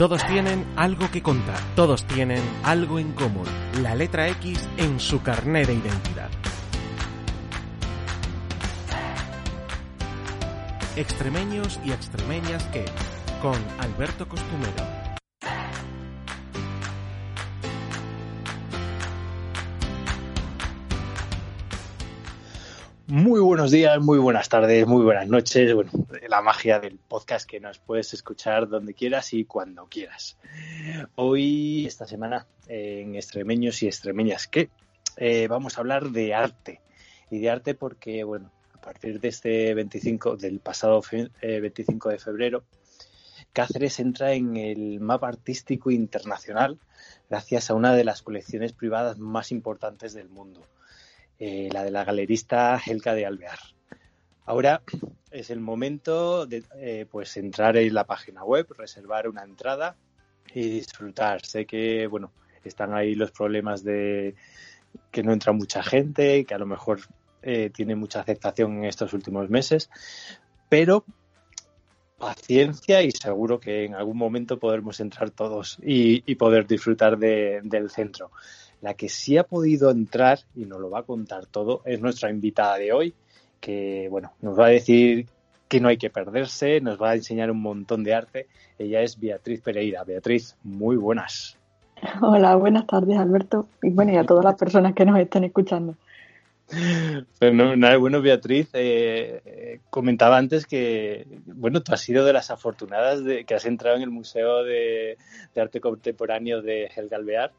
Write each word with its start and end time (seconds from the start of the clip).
Todos 0.00 0.24
tienen 0.28 0.64
algo 0.76 1.10
que 1.10 1.24
contar, 1.24 1.58
todos 1.74 2.04
tienen 2.04 2.40
algo 2.62 3.00
en 3.00 3.10
común, 3.14 3.48
la 3.82 3.96
letra 3.96 4.28
X 4.28 4.68
en 4.76 5.00
su 5.00 5.22
carné 5.22 5.66
de 5.66 5.74
identidad. 5.74 6.30
Extremeños 10.94 11.80
y 11.84 11.90
extremeñas 11.90 12.62
que, 12.66 12.84
con 13.42 13.56
Alberto 13.80 14.28
Costumero. 14.28 14.97
Muy 23.10 23.40
buenos 23.40 23.70
días, 23.70 23.98
muy 24.02 24.18
buenas 24.18 24.50
tardes, 24.50 24.86
muy 24.86 25.02
buenas 25.02 25.26
noches. 25.28 25.72
Bueno, 25.72 25.90
la 26.28 26.42
magia 26.42 26.78
del 26.78 26.98
podcast 26.98 27.48
que 27.48 27.58
nos 27.58 27.78
puedes 27.78 28.12
escuchar 28.12 28.68
donde 28.68 28.92
quieras 28.92 29.32
y 29.32 29.46
cuando 29.46 29.86
quieras. 29.86 30.36
Hoy, 31.14 31.86
esta 31.86 32.06
semana, 32.06 32.46
en 32.66 33.14
Extremeños 33.14 33.82
y 33.82 33.86
Extremeñas, 33.86 34.46
que 34.46 34.68
eh, 35.16 35.48
vamos 35.48 35.78
a 35.78 35.80
hablar 35.80 36.10
de 36.10 36.34
arte. 36.34 36.82
Y 37.30 37.38
de 37.38 37.48
arte 37.48 37.74
porque, 37.74 38.24
bueno, 38.24 38.52
a 38.74 38.80
partir 38.82 39.18
de 39.20 39.28
este 39.28 39.72
25, 39.72 40.36
del 40.36 40.60
pasado 40.60 41.00
25 41.40 42.10
eh, 42.10 42.12
de 42.12 42.18
febrero, 42.18 42.64
Cáceres 43.54 44.00
entra 44.00 44.34
en 44.34 44.58
el 44.58 45.00
mapa 45.00 45.28
artístico 45.28 45.90
internacional 45.90 46.78
gracias 47.30 47.70
a 47.70 47.74
una 47.74 47.94
de 47.94 48.04
las 48.04 48.20
colecciones 48.20 48.74
privadas 48.74 49.18
más 49.18 49.50
importantes 49.50 50.12
del 50.12 50.28
mundo 50.28 50.62
eh, 51.38 51.68
la 51.72 51.84
de 51.84 51.90
la 51.90 52.04
galerista 52.04 52.80
Helga 52.84 53.14
de 53.14 53.26
Alvear. 53.26 53.58
Ahora 54.44 54.82
es 55.30 55.50
el 55.50 55.60
momento 55.60 56.46
de 56.46 56.64
eh, 56.76 57.06
pues 57.10 57.36
entrar 57.36 57.76
en 57.76 57.94
la 57.94 58.04
página 58.04 58.44
web, 58.44 58.66
reservar 58.76 59.28
una 59.28 59.44
entrada 59.44 59.96
y 60.54 60.68
disfrutar. 60.68 61.44
Sé 61.44 61.66
que 61.66 62.06
bueno 62.06 62.32
están 62.64 62.94
ahí 62.94 63.14
los 63.14 63.30
problemas 63.30 63.84
de 63.84 64.34
que 65.10 65.22
no 65.22 65.32
entra 65.32 65.52
mucha 65.52 65.82
gente, 65.82 66.44
que 66.44 66.54
a 66.54 66.58
lo 66.58 66.66
mejor 66.66 67.00
eh, 67.42 67.70
tiene 67.70 67.94
mucha 67.94 68.20
aceptación 68.20 68.78
en 68.78 68.84
estos 68.84 69.12
últimos 69.12 69.48
meses, 69.50 69.90
pero 70.68 71.04
paciencia 72.18 73.02
y 73.02 73.12
seguro 73.12 73.60
que 73.60 73.84
en 73.84 73.94
algún 73.94 74.18
momento 74.18 74.58
podremos 74.58 74.98
entrar 75.00 75.30
todos 75.30 75.78
y, 75.82 76.34
poder 76.34 76.66
disfrutar 76.66 77.16
del 77.16 77.90
centro. 77.90 78.32
La 78.80 78.94
que 78.94 79.08
sí 79.08 79.36
ha 79.36 79.44
podido 79.44 79.90
entrar 79.90 80.40
y 80.54 80.64
nos 80.64 80.80
lo 80.80 80.90
va 80.90 81.00
a 81.00 81.02
contar 81.02 81.46
todo 81.46 81.82
es 81.84 82.00
nuestra 82.00 82.30
invitada 82.30 82.78
de 82.78 82.92
hoy, 82.92 83.14
que 83.60 84.08
bueno, 84.10 84.32
nos 84.40 84.58
va 84.58 84.66
a 84.66 84.70
decir 84.70 85.26
que 85.68 85.80
no 85.80 85.88
hay 85.88 85.98
que 85.98 86.10
perderse, 86.10 86.80
nos 86.80 87.00
va 87.00 87.10
a 87.10 87.14
enseñar 87.14 87.50
un 87.50 87.60
montón 87.60 88.02
de 88.04 88.14
arte. 88.14 88.46
Ella 88.78 89.02
es 89.02 89.18
Beatriz 89.18 89.60
Pereira. 89.60 90.04
Beatriz, 90.04 90.56
muy 90.62 90.96
buenas. 90.96 91.58
Hola, 92.22 92.56
buenas 92.56 92.86
tardes, 92.86 93.18
Alberto. 93.18 93.68
Y 93.82 93.90
bueno, 93.90 94.12
y 94.12 94.16
a 94.16 94.24
todas 94.24 94.44
las 94.44 94.56
personas 94.56 94.94
que 94.94 95.04
nos 95.04 95.18
estén 95.18 95.44
escuchando. 95.44 95.94
Bueno, 97.40 97.76
nada, 97.76 97.96
bueno, 97.96 98.20
Beatriz, 98.20 98.68
eh, 98.74 99.40
eh, 99.44 99.80
comentaba 99.88 100.36
antes 100.36 100.66
que, 100.66 101.26
bueno, 101.46 101.82
tú 101.82 101.94
has 101.94 102.00
sido 102.00 102.26
de 102.26 102.34
las 102.34 102.50
afortunadas 102.50 103.24
de 103.24 103.44
que 103.44 103.54
has 103.54 103.64
entrado 103.64 103.96
en 103.96 104.02
el 104.02 104.10
Museo 104.10 104.64
de, 104.64 105.16
Arte 105.56 105.80
Contemporáneo 105.80 106.60
de 106.60 106.90
Helga 106.94 107.16
Alvear 107.16 107.52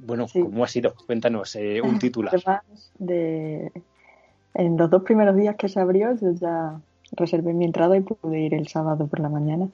bueno, 0.00 0.26
¿cómo 0.32 0.64
ha 0.64 0.68
sido? 0.68 0.94
Cuéntanos 1.06 1.54
eh, 1.56 1.80
un 1.80 1.98
titular. 1.98 2.40
de, 2.98 3.70
en 4.54 4.76
los 4.76 4.90
dos 4.90 5.02
primeros 5.02 5.36
días 5.36 5.56
que 5.56 5.68
se 5.68 5.80
abrió, 5.80 6.14
yo 6.18 6.32
ya 6.32 6.80
reservé 7.12 7.52
mi 7.52 7.64
entrada 7.64 7.96
y 7.96 8.00
pude 8.00 8.40
ir 8.40 8.54
el 8.54 8.68
sábado 8.68 9.06
por 9.06 9.20
la 9.20 9.28
mañana. 9.28 9.68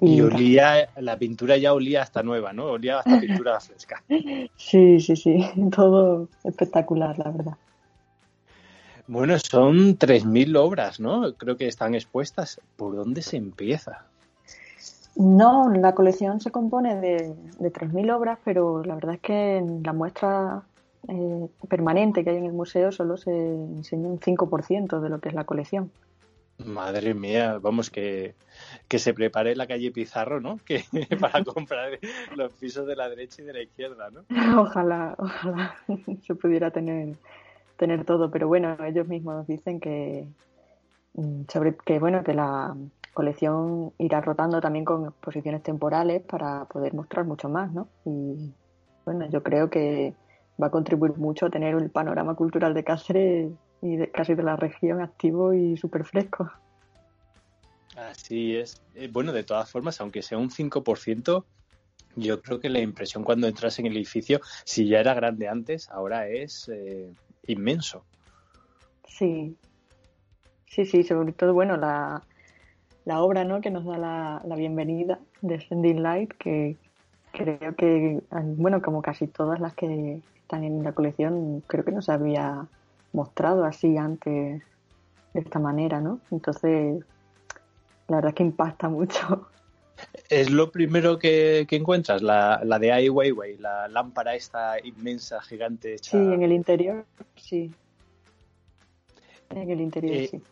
Y, 0.00 0.20
olía, 0.20 0.90
la 0.96 1.18
pintura 1.18 1.56
ya 1.56 1.72
olía 1.72 2.02
hasta 2.02 2.22
nueva, 2.22 2.52
¿no? 2.52 2.66
Olía 2.66 2.98
hasta 2.98 3.18
pintura 3.20 3.60
fresca. 3.60 4.02
Sí, 4.56 5.00
sí, 5.00 5.16
sí, 5.16 5.44
todo 5.74 6.28
espectacular, 6.44 7.18
la 7.18 7.30
verdad. 7.30 7.56
Bueno, 9.08 9.38
son 9.38 9.96
3.000 9.98 10.56
obras, 10.56 10.98
¿no? 10.98 11.32
Creo 11.34 11.56
que 11.56 11.68
están 11.68 11.94
expuestas. 11.94 12.60
¿Por 12.76 12.96
dónde 12.96 13.22
se 13.22 13.36
empieza? 13.36 14.04
No, 15.16 15.70
la 15.70 15.94
colección 15.94 16.40
se 16.40 16.50
compone 16.50 17.00
de, 17.00 17.34
de 17.58 17.72
3.000 17.72 18.14
obras, 18.14 18.38
pero 18.44 18.84
la 18.84 18.94
verdad 18.94 19.14
es 19.14 19.20
que 19.20 19.56
en 19.56 19.82
la 19.82 19.94
muestra 19.94 20.62
eh, 21.08 21.48
permanente 21.68 22.24
que 22.24 22.30
hay 22.30 22.36
en 22.36 22.46
el 22.46 22.52
museo 22.52 22.90
solo 22.90 23.16
se 23.16 23.30
enseña 23.30 24.08
un 24.08 24.18
5% 24.18 25.00
de 25.00 25.08
lo 25.08 25.20
que 25.20 25.28
es 25.28 25.34
la 25.34 25.44
colección. 25.44 25.90
Madre 26.58 27.14
mía, 27.14 27.58
vamos, 27.60 27.90
que, 27.90 28.34
que 28.88 28.98
se 28.98 29.12
prepare 29.12 29.54
la 29.54 29.66
calle 29.66 29.90
Pizarro, 29.90 30.40
¿no? 30.40 30.58
Que 30.64 30.84
para 31.20 31.44
comprar 31.44 31.98
los 32.34 32.52
pisos 32.54 32.86
de 32.86 32.96
la 32.96 33.08
derecha 33.08 33.42
y 33.42 33.44
de 33.44 33.52
la 33.52 33.62
izquierda, 33.62 34.10
¿no? 34.10 34.24
Ojalá, 34.60 35.14
ojalá 35.18 35.76
se 36.26 36.34
pudiera 36.34 36.70
tener, 36.70 37.14
tener 37.76 38.04
todo, 38.04 38.30
pero 38.30 38.48
bueno, 38.48 38.76
ellos 38.84 39.06
mismos 39.06 39.46
dicen 39.46 39.80
que, 39.80 40.26
mm, 41.14 41.42
sobre 41.48 41.76
que 41.76 41.98
bueno, 41.98 42.24
que 42.24 42.32
la, 42.32 42.74
colección 43.16 43.94
irá 43.96 44.20
rotando 44.20 44.60
también 44.60 44.84
con 44.84 45.06
exposiciones 45.06 45.62
temporales 45.62 46.20
para 46.22 46.66
poder 46.66 46.92
mostrar 46.92 47.24
mucho 47.24 47.48
más, 47.48 47.72
¿no? 47.72 47.88
Y 48.04 48.52
bueno, 49.06 49.26
yo 49.30 49.42
creo 49.42 49.70
que 49.70 50.12
va 50.62 50.66
a 50.66 50.70
contribuir 50.70 51.16
mucho 51.16 51.46
a 51.46 51.50
tener 51.50 51.74
el 51.74 51.88
panorama 51.88 52.34
cultural 52.34 52.74
de 52.74 52.84
Cáceres 52.84 53.52
y 53.80 53.96
de, 53.96 54.10
casi 54.10 54.34
de 54.34 54.42
la 54.42 54.56
región 54.56 55.00
activo 55.00 55.54
y 55.54 55.78
súper 55.78 56.04
fresco. 56.04 56.52
Así 57.96 58.54
es. 58.54 58.82
Eh, 58.94 59.08
bueno, 59.10 59.32
de 59.32 59.44
todas 59.44 59.70
formas, 59.70 59.98
aunque 60.02 60.20
sea 60.20 60.36
un 60.36 60.50
5%, 60.50 61.44
yo 62.16 62.42
creo 62.42 62.60
que 62.60 62.68
la 62.68 62.80
impresión 62.80 63.24
cuando 63.24 63.46
entras 63.46 63.78
en 63.78 63.86
el 63.86 63.96
edificio, 63.96 64.42
si 64.66 64.88
ya 64.88 65.00
era 65.00 65.14
grande 65.14 65.48
antes, 65.48 65.88
ahora 65.88 66.28
es 66.28 66.68
eh, 66.68 67.10
inmenso. 67.46 68.04
Sí, 69.08 69.56
sí, 70.66 70.84
sí, 70.84 71.02
sobre 71.02 71.32
todo, 71.32 71.54
bueno, 71.54 71.78
la, 71.78 72.22
la 73.06 73.22
obra 73.22 73.44
¿no? 73.44 73.62
que 73.62 73.70
nos 73.70 73.86
da 73.86 73.96
la, 74.44 74.56
bienvenida 74.56 75.18
de 75.40 75.60
Sending 75.60 76.02
Light, 76.02 76.32
que 76.34 76.76
creo 77.32 77.74
que, 77.76 78.20
bueno, 78.30 78.82
como 78.82 79.00
casi 79.00 79.28
todas 79.28 79.60
las 79.60 79.74
que 79.74 80.20
están 80.42 80.64
en 80.64 80.82
la 80.82 80.92
colección, 80.92 81.62
creo 81.66 81.84
que 81.84 81.92
no 81.92 82.02
se 82.02 82.12
había 82.12 82.66
mostrado 83.12 83.64
así 83.64 83.96
antes 83.96 84.60
de 85.32 85.40
esta 85.40 85.60
manera, 85.60 86.00
¿no? 86.00 86.18
Entonces, 86.32 87.04
la 88.08 88.16
verdad 88.16 88.30
es 88.30 88.34
que 88.34 88.42
impacta 88.42 88.88
mucho. 88.88 89.48
Es 90.28 90.50
lo 90.50 90.72
primero 90.72 91.18
que, 91.18 91.66
encuentras, 91.70 92.22
la, 92.22 92.60
la 92.64 92.78
de 92.80 92.90
Ai 92.90 93.08
Weiwei, 93.08 93.56
la 93.58 93.86
lámpara 93.86 94.34
esta 94.34 94.84
inmensa, 94.84 95.40
gigante. 95.42 95.96
Sí, 95.98 96.16
en 96.16 96.42
el 96.42 96.52
interior, 96.52 97.06
sí. 97.36 97.70
En 99.50 99.70
el 99.70 99.80
interior, 99.80 100.16
eh, 100.16 100.28
sí. 100.28 100.42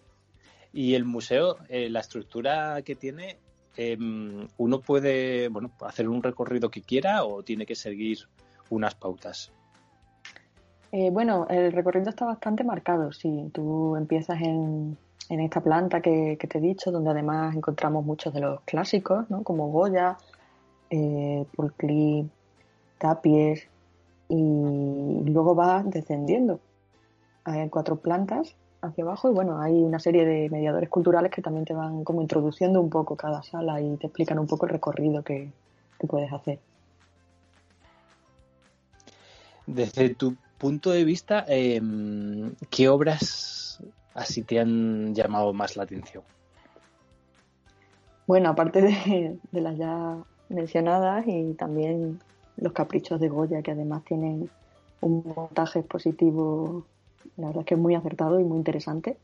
Y 0.75 0.95
el 0.95 1.05
museo, 1.05 1.57
eh, 1.69 1.89
la 1.89 2.01
estructura 2.01 2.83
que 2.83 2.97
tiene, 2.97 3.39
em, 3.77 4.49
uno 4.59 4.81
puede 4.81 5.49
bueno, 5.49 5.71
hacer 5.83 6.09
un 6.09 6.21
recorrido 6.21 6.69
que 6.69 6.83
quiera 6.83 7.25
o 7.25 7.45
tiene 7.45 7.65
que 7.65 7.77
seguir 7.77 8.19
unas 8.71 8.97
pautas. 8.97 9.53
Eh, 10.91 11.11
bueno, 11.11 11.47
el 11.49 11.71
recorrido 11.71 12.11
está 12.11 12.25
bastante 12.25 12.65
marcado. 12.65 13.13
Si 13.13 13.51
tú 13.53 13.95
empiezas 13.95 14.41
en, 14.43 14.99
en 15.29 15.41
esta 15.41 15.61
planta 15.61 16.01
que, 16.01 16.37
te 16.37 16.59
he 16.59 16.61
dicho, 16.61 16.91
donde 16.91 17.11
además 17.11 17.55
encontramos 17.55 18.05
muchos 18.05 18.35
de 18.35 18.41
los 18.41 18.61
clásicos, 18.63 19.31
¿no? 19.31 19.45
como 19.45 19.69
Goya, 19.71 20.19
eh, 20.91 21.47
Paul 21.57 21.73
Tapies, 22.99 23.69
y 24.29 25.31
luego 25.31 25.55
vas 25.55 25.89
descendiendo. 25.89 26.59
Hay 27.45 27.69
cuatro 27.69 27.97
plantas 27.97 28.57
hacia 28.85 29.05
abajo 29.05 29.31
y 29.31 29.35
bueno, 29.35 29.61
hay 29.61 29.73
una 29.73 29.99
serie 29.99 30.25
de 30.25 30.49
mediadores 30.51 30.89
culturales 30.89 31.31
que 31.31 31.43
también 31.43 31.65
te 31.65 31.75
van 31.75 32.05
como 32.05 32.23
introduciendo 32.23 32.81
un 32.81 32.91
poco 32.91 33.17
cada 33.17 33.43
sala 33.43 33.81
y 33.81 33.97
te 33.97 34.07
explican 34.07 34.39
un 34.39 34.47
poco 34.47 34.67
el 34.67 34.73
recorrido 34.73 35.23
que, 35.23 35.51
puedes 36.07 36.31
hacer. 36.31 36.59
Desde 39.67 40.15
tu 40.15 40.37
punto 40.59 40.91
de 40.91 41.03
vista, 41.03 41.47
em, 41.49 42.55
¿qué 42.69 42.91
obras 42.91 43.83
así 44.13 44.43
te 44.43 44.61
han 44.61 45.15
llamado 45.15 45.55
más 45.55 45.77
la 45.77 45.85
atención? 45.85 46.23
Bueno, 48.27 48.51
aparte 48.51 48.83
de, 48.83 49.61
las 49.61 49.77
ya 49.77 50.19
mencionadas 50.49 51.25
y 51.27 51.55
también 51.55 52.21
los 52.57 52.73
caprichos 52.73 53.21
de 53.21 53.29
Goya, 53.29 53.63
que 53.63 53.73
además 53.73 54.05
tienen 54.05 54.51
un 55.01 55.23
montaje 55.37 55.81
expositivo, 55.81 56.85
la 57.37 57.49
verdad 57.49 57.63
es 57.63 57.67
que 57.67 57.75
es 57.75 57.81
muy 57.81 57.95
acertado 57.95 58.41
y 58.41 58.45
muy 58.45 58.59
interesante. 58.59 59.17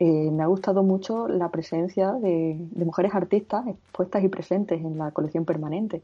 Eh, 0.00 0.30
me 0.30 0.42
ha 0.42 0.46
gustado 0.46 0.82
mucho 0.82 1.26
la 1.26 1.50
presencia 1.50 2.12
de, 2.12 2.56
mujeres 2.76 3.14
artistas 3.14 3.66
expuestas 3.66 4.22
y 4.22 4.28
presentes 4.28 4.80
en 4.80 4.96
la 4.98 5.10
colección 5.10 5.44
permanente. 5.44 6.02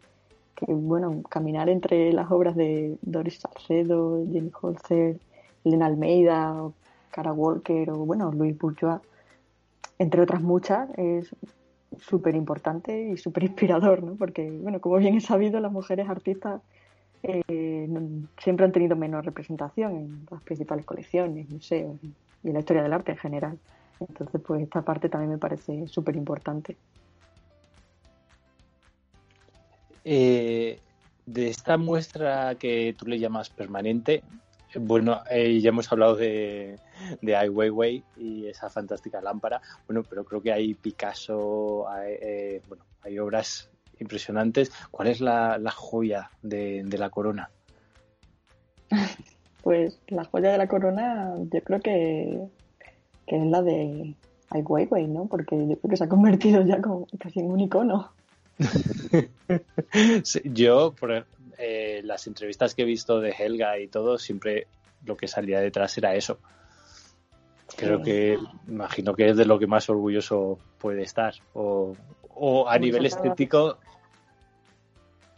Que, 0.56 0.66
bueno, 0.72 1.22
caminar 1.28 1.68
entre 1.68 2.12
las 2.12 2.30
obras 2.30 2.56
de 2.56 2.96
Doris 3.02 3.40
Salcedo, 3.40 4.24
Jenny 4.32 4.50
Holzer, 4.60 5.18
Elena 5.64 5.86
Almeida, 5.86 6.70
Cara 7.10 7.32
Walker 7.32 7.90
o, 7.90 7.98
bueno, 7.98 8.32
Luis 8.32 8.56
Bourgeois, 8.58 9.00
entre 9.98 10.22
otras 10.22 10.42
muchas, 10.42 10.88
es 10.96 11.30
súper 12.00 12.34
importante 12.34 13.10
y 13.10 13.16
súper 13.16 13.44
inspirador, 13.44 14.02
¿no? 14.02 14.16
Porque, 14.16 14.50
bueno, 14.50 14.80
como 14.80 14.96
bien 14.96 15.14
he 15.14 15.20
sabido, 15.20 15.60
las 15.60 15.72
mujeres 15.72 16.08
artistas 16.08 16.60
eh, 17.26 17.88
siempre 18.38 18.66
han 18.66 18.72
tenido 18.72 18.96
menos 18.96 19.24
representación 19.24 19.96
en 19.96 20.26
las 20.30 20.42
principales 20.42 20.84
colecciones, 20.84 21.48
museos 21.48 21.96
y 22.42 22.48
en 22.48 22.52
la 22.52 22.60
historia 22.60 22.82
del 22.82 22.92
arte 22.92 23.12
en 23.12 23.18
general. 23.18 23.58
Entonces, 23.98 24.40
pues 24.46 24.62
esta 24.62 24.82
parte 24.82 25.08
también 25.08 25.30
me 25.30 25.38
parece 25.38 25.88
súper 25.88 26.16
importante. 26.16 26.76
Eh, 30.04 30.78
de 31.24 31.48
esta 31.48 31.78
muestra 31.78 32.56
que 32.56 32.94
tú 32.98 33.06
le 33.06 33.18
llamas 33.18 33.48
permanente, 33.48 34.22
bueno, 34.76 35.22
eh, 35.30 35.60
ya 35.60 35.70
hemos 35.70 35.90
hablado 35.90 36.16
de, 36.16 36.78
de 37.22 37.36
Ai 37.36 37.48
Weiwei 37.48 38.04
y 38.16 38.46
esa 38.46 38.68
fantástica 38.68 39.22
lámpara. 39.22 39.62
Bueno, 39.86 40.02
pero 40.02 40.24
creo 40.24 40.42
que 40.42 40.52
hay 40.52 40.74
Picasso, 40.74 41.86
eh, 42.04 42.60
bueno, 42.68 42.84
hay 43.02 43.18
obras 43.18 43.70
impresionantes. 44.00 44.72
¿Cuál 44.90 45.08
es 45.08 45.20
la, 45.20 45.58
joya 45.74 46.30
de, 46.42 46.84
la 46.98 47.10
corona? 47.10 47.50
Pues 49.62 49.98
la 50.08 50.24
joya 50.26 50.52
de 50.52 50.58
la 50.58 50.68
corona, 50.68 51.32
yo 51.50 51.62
creo 51.62 51.80
que, 51.80 52.38
es 53.26 53.46
la 53.46 53.62
de 53.62 54.14
Ai 54.50 54.60
Weiwei, 54.60 55.06
¿no? 55.06 55.24
Porque 55.24 55.56
yo 55.56 55.78
creo 55.78 55.90
que 55.90 55.96
se 55.96 56.04
ha 56.04 56.08
convertido 56.08 56.60
ya 56.66 56.82
como 56.82 57.06
casi 57.18 57.40
en 57.40 57.50
un 57.50 57.60
icono. 57.60 58.12
yo, 60.44 60.92
por, 60.92 61.24
eh, 61.56 62.02
las 62.04 62.26
entrevistas 62.26 62.74
que 62.74 62.82
he 62.82 62.84
visto 62.84 63.20
de 63.20 63.30
Helga 63.30 63.78
y 63.78 63.88
todo, 63.88 64.18
siempre 64.18 64.66
lo 65.04 65.16
que 65.16 65.28
salía 65.28 65.60
detrás 65.60 65.96
era 65.96 66.14
eso. 66.14 66.38
Creo 67.76 68.02
que, 68.02 68.38
imagino 68.68 69.14
que 69.14 69.30
es 69.30 69.36
de 69.36 69.46
lo 69.46 69.58
que 69.58 69.66
más 69.66 69.88
orgulloso 69.88 70.58
puede 70.78 71.02
estar. 71.02 71.34
O, 71.54 71.96
a 72.68 72.78
nivel 72.78 73.06
estético. 73.06 73.78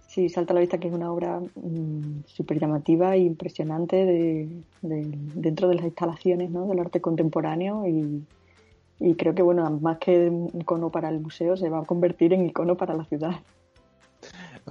Sí, 0.06 0.30
salta 0.30 0.52
a 0.52 0.54
la 0.54 0.60
vista 0.60 0.78
que 0.78 0.88
es 0.88 0.94
una 0.94 1.12
obra 1.12 1.40
mm, 1.40 2.24
súper 2.26 2.58
llamativa 2.58 3.14
e 3.14 3.18
impresionante 3.18 3.96
de, 3.96 4.48
dentro 4.80 5.68
de 5.68 5.74
las 5.74 5.84
instalaciones 5.84 6.50
¿no? 6.50 6.66
del 6.66 6.80
arte 6.80 7.02
contemporáneo 7.02 7.86
y, 7.86 8.24
y 8.98 9.14
creo 9.14 9.34
que, 9.34 9.42
bueno, 9.42 9.68
más 9.82 9.98
que 9.98 10.30
un 10.30 10.50
icono 10.58 10.90
para 10.90 11.10
el 11.10 11.20
museo, 11.20 11.56
se 11.56 11.68
va 11.68 11.80
a 11.80 11.84
convertir 11.84 12.32
en 12.32 12.46
icono 12.46 12.76
para 12.76 12.94
la 12.94 13.04
ciudad. 13.04 13.40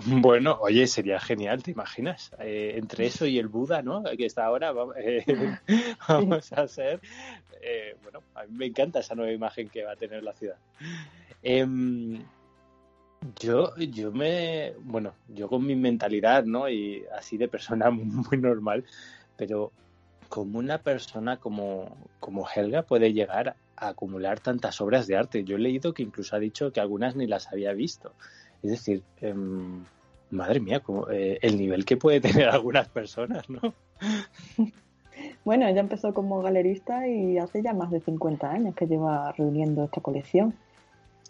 Bueno, 0.06 0.58
oye, 0.60 0.88
sería 0.88 1.20
genial, 1.20 1.64
¿te 1.64 1.72
imaginas? 1.72 2.32
Eh, 2.40 2.74
entre 2.76 3.06
eso 3.06 3.26
y 3.26 3.40
el 3.40 3.48
Buda, 3.48 3.82
¿no? 3.82 4.04
Que 4.04 4.26
está 4.26 4.46
ahora, 4.46 4.74
eh, 4.98 5.24
vamos 6.10 6.52
a 6.52 6.64
hacer. 6.64 7.00
Eh, 7.62 7.96
bueno, 8.04 8.20
a 8.36 8.44
mí 8.44 8.58
me 8.58 8.66
encanta 8.66 9.00
esa 9.00 9.16
nueva 9.16 9.32
imagen 9.32 9.70
que 9.70 9.84
va 9.84 9.94
a 9.94 9.96
tener 9.96 10.22
la 10.24 10.34
ciudad. 10.34 10.58
Em, 11.46 12.24
yo, 13.40 13.76
yo 13.78 14.12
me. 14.12 14.74
Bueno, 14.82 15.14
yo 15.30 15.48
con 15.48 15.64
mi 15.64 15.76
mentalidad, 15.76 16.44
¿no? 16.44 16.68
Y 16.68 17.06
así 17.16 17.38
de 17.38 17.48
persona 17.48 17.90
muy 17.92 18.38
normal, 18.38 18.84
pero 19.38 19.72
como 20.28 20.58
una 20.58 20.80
persona 20.80 21.38
como, 21.38 21.96
como 22.20 22.48
Helga 22.50 22.82
puede 22.82 23.14
llegar 23.14 23.56
a 23.78 23.90
acumular 23.90 24.40
tantas 24.40 24.82
obras 24.82 25.06
de 25.06 25.18
arte. 25.18 25.44
Yo 25.44 25.58
he 25.58 25.60
leído 25.60 25.94
que 25.94 26.02
incluso 26.02 26.36
ha 26.36 26.40
dicho 26.40 26.74
que 26.74 26.80
algunas 26.80 27.16
ni 27.16 27.28
las 27.28 27.48
había 27.52 27.74
visto. 27.74 28.12
Es 28.64 28.72
decir, 28.72 29.04
em, 29.22 29.86
madre 30.32 30.60
mía, 30.60 30.80
como, 30.80 31.08
eh, 31.12 31.38
el 31.44 31.60
nivel 31.60 31.86
que 31.86 31.96
puede 31.98 32.22
tener 32.44 32.50
algunas 32.50 32.90
personas, 32.90 33.48
¿no? 33.50 33.62
Bueno, 35.46 35.68
ella 35.68 35.80
empezó 35.80 36.14
como 36.14 36.42
galerista 36.42 37.08
y 37.08 37.38
hace 37.38 37.62
ya 37.62 37.74
más 37.74 37.92
de 37.92 38.02
50 38.02 38.50
años 38.52 38.76
que 38.76 38.88
lleva 38.88 39.32
reuniendo 39.32 39.84
esta 39.86 40.02
colección. 40.02 40.56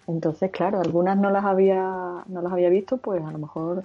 Entonces, 0.07 0.51
claro, 0.51 0.79
algunas 0.79 1.17
no 1.17 1.31
las 1.31 1.45
había, 1.45 2.23
no 2.27 2.41
las 2.41 2.53
había 2.53 2.69
visto, 2.69 2.97
pues 2.97 3.23
a 3.23 3.31
lo 3.31 3.37
mejor 3.39 3.83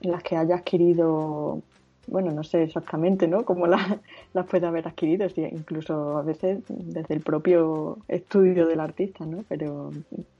las 0.00 0.22
que 0.22 0.36
haya 0.36 0.56
adquirido, 0.56 1.62
bueno, 2.06 2.32
no 2.32 2.44
sé 2.44 2.64
exactamente, 2.64 3.26
¿no? 3.26 3.44
Cómo 3.44 3.66
las, 3.66 3.96
las 4.34 4.46
puede 4.46 4.66
haber 4.66 4.86
adquirido, 4.86 5.26
incluso 5.36 6.18
a 6.18 6.22
veces 6.22 6.62
desde 6.68 7.14
el 7.14 7.20
propio 7.20 7.98
estudio 8.08 8.66
del 8.66 8.80
artista, 8.80 9.24
¿no? 9.24 9.44
Pero 9.48 9.92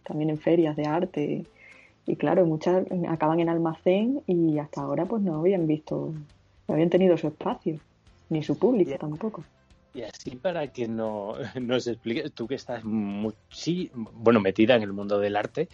también 0.06 0.30
en 0.30 0.38
ferias 0.38 0.76
de 0.76 0.86
arte 0.86 1.44
y 2.06 2.16
claro, 2.16 2.44
muchas 2.44 2.84
acaban 3.08 3.40
en 3.40 3.48
almacén 3.48 4.22
y 4.26 4.58
hasta 4.58 4.82
ahora 4.82 5.06
pues 5.06 5.22
no 5.22 5.36
habían 5.36 5.66
visto, 5.66 6.12
no 6.68 6.74
habían 6.74 6.90
tenido 6.90 7.16
su 7.16 7.28
espacio, 7.28 7.78
ni 8.28 8.42
su 8.42 8.58
público 8.58 8.92
tampoco. 8.98 9.42
Y 9.94 10.02
así 10.02 10.36
para 10.36 10.68
que 10.68 10.88
no, 10.88 11.34
nos 11.60 11.86
expliques, 11.86 12.32
tú 12.32 12.46
que 12.46 12.56
estás 12.56 12.84
muy, 12.84 13.34
bueno, 14.12 14.40
metida 14.40 14.74
en 14.74 14.82
el 14.82 14.92
mundo 14.92 15.18
del 15.18 15.36
arte, 15.36 15.68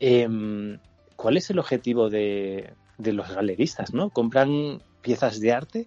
em, 0.00 0.78
¿cuál 1.16 1.36
es 1.36 1.50
el 1.50 1.58
objetivo 1.58 2.08
de, 2.08 2.72
de 2.98 3.12
los 3.12 3.34
galeristas? 3.34 3.92
¿no? 3.92 4.10
¿Compran 4.10 4.80
piezas 5.02 5.40
de 5.40 5.52
arte 5.52 5.86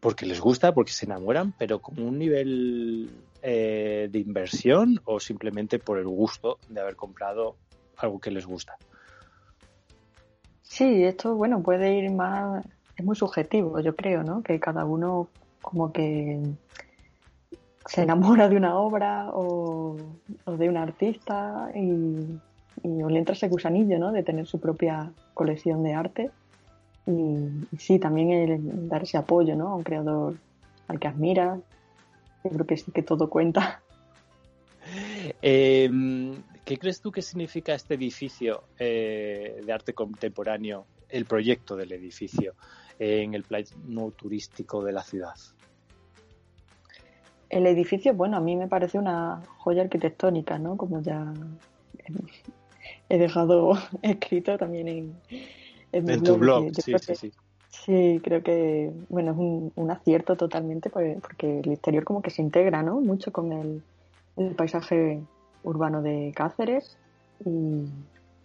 porque 0.00 0.26
les 0.26 0.40
gusta, 0.40 0.72
porque 0.72 0.92
se 0.92 1.06
enamoran, 1.06 1.52
pero 1.56 1.80
con 1.80 2.00
un 2.00 2.18
nivel 2.18 3.10
eh, 3.42 4.08
de 4.10 4.18
inversión 4.18 5.00
o 5.04 5.20
simplemente 5.20 5.78
por 5.78 5.98
el 5.98 6.06
gusto 6.06 6.58
de 6.68 6.80
haber 6.80 6.96
comprado 6.96 7.56
algo 7.96 8.20
que 8.20 8.30
les 8.30 8.46
gusta. 8.46 8.76
Sí, 10.62 11.04
esto, 11.04 11.34
bueno, 11.34 11.62
puede 11.62 11.94
ir 11.94 12.10
más, 12.10 12.64
es 12.96 13.04
muy 13.04 13.16
subjetivo, 13.16 13.80
yo 13.80 13.96
creo, 13.96 14.22
¿no? 14.22 14.42
Que 14.42 14.60
cada 14.60 14.84
uno 14.84 15.28
como 15.62 15.92
que 15.92 16.40
se 17.86 18.02
enamora 18.02 18.48
de 18.48 18.56
una 18.56 18.78
obra 18.78 19.30
o, 19.32 19.96
de 20.46 20.68
un 20.68 20.76
artista 20.76 21.70
y, 21.74 22.38
le 22.84 23.18
entra 23.18 23.34
ese 23.34 23.48
gusanillo, 23.48 23.98
¿no? 23.98 24.12
De 24.12 24.22
tener 24.22 24.46
su 24.46 24.60
propia 24.60 25.12
colección 25.34 25.82
de 25.82 25.94
arte. 25.94 26.30
Y, 27.06 27.76
sí, 27.76 27.98
también 27.98 28.30
el 28.30 28.88
dar 28.88 29.02
ese 29.02 29.16
apoyo, 29.16 29.56
¿no? 29.56 29.68
A 29.68 29.74
un 29.74 29.82
creador 29.82 30.36
al 30.86 30.98
que 31.00 31.08
admira. 31.08 31.58
Yo 32.44 32.50
creo 32.50 32.66
que 32.66 32.76
sí 32.76 32.92
que 32.92 33.02
todo 33.02 33.28
cuenta. 33.28 33.82
Eh, 35.42 35.90
¿Qué 36.64 36.78
crees 36.78 37.00
tú 37.00 37.10
que 37.10 37.22
significa 37.22 37.74
este 37.74 37.94
edificio 37.94 38.64
eh, 38.78 39.62
de 39.64 39.72
arte 39.72 39.94
contemporáneo, 39.94 40.86
el 41.08 41.24
proyecto 41.24 41.76
del 41.76 41.92
edificio, 41.92 42.54
en 42.98 43.34
el 43.34 43.44
plano 43.44 44.10
turístico 44.12 44.82
de 44.84 44.92
la 44.92 45.02
ciudad? 45.02 45.34
El 47.50 47.66
edificio, 47.66 48.12
bueno, 48.14 48.36
a 48.36 48.40
mí 48.40 48.56
me 48.56 48.68
parece 48.68 48.98
una 48.98 49.42
joya 49.58 49.82
arquitectónica, 49.82 50.58
¿no? 50.58 50.76
Como 50.76 51.00
ya 51.00 51.32
he 53.08 53.18
dejado 53.18 53.72
escrito 54.02 54.58
también 54.58 54.88
en, 54.88 55.16
en, 55.92 56.22
tu 56.22 56.36
blog. 56.36 56.70
Sí, 56.74 56.92
sí, 56.98 57.14
sí. 57.14 57.32
Sí, 57.70 58.20
creo 58.24 58.42
que, 58.42 58.92
bueno, 59.08 59.32
es 59.32 59.72
un, 59.76 59.90
acierto 59.90 60.36
totalmente 60.36 60.90
porque, 60.90 61.18
porque, 61.20 61.60
el 61.60 61.72
exterior 61.72 62.04
como 62.04 62.22
que 62.22 62.30
se 62.30 62.42
integra, 62.42 62.82
¿no? 62.82 63.00
Mucho 63.00 63.32
con 63.32 63.52
el, 63.52 63.82
el 64.36 64.54
paisaje 64.54 65.22
urbano 65.62 66.02
de 66.02 66.32
Cáceres 66.34 66.96
y 67.44 67.86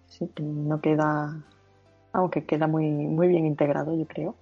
sí, 0.08 0.30
no 0.42 0.82
queda, 0.82 1.42
aunque 2.12 2.46
queda 2.46 2.68
muy, 2.68 2.90
muy 2.90 3.28
bien 3.28 3.46
integrado, 3.46 3.96
yo 3.98 4.06
creo. 4.06 4.36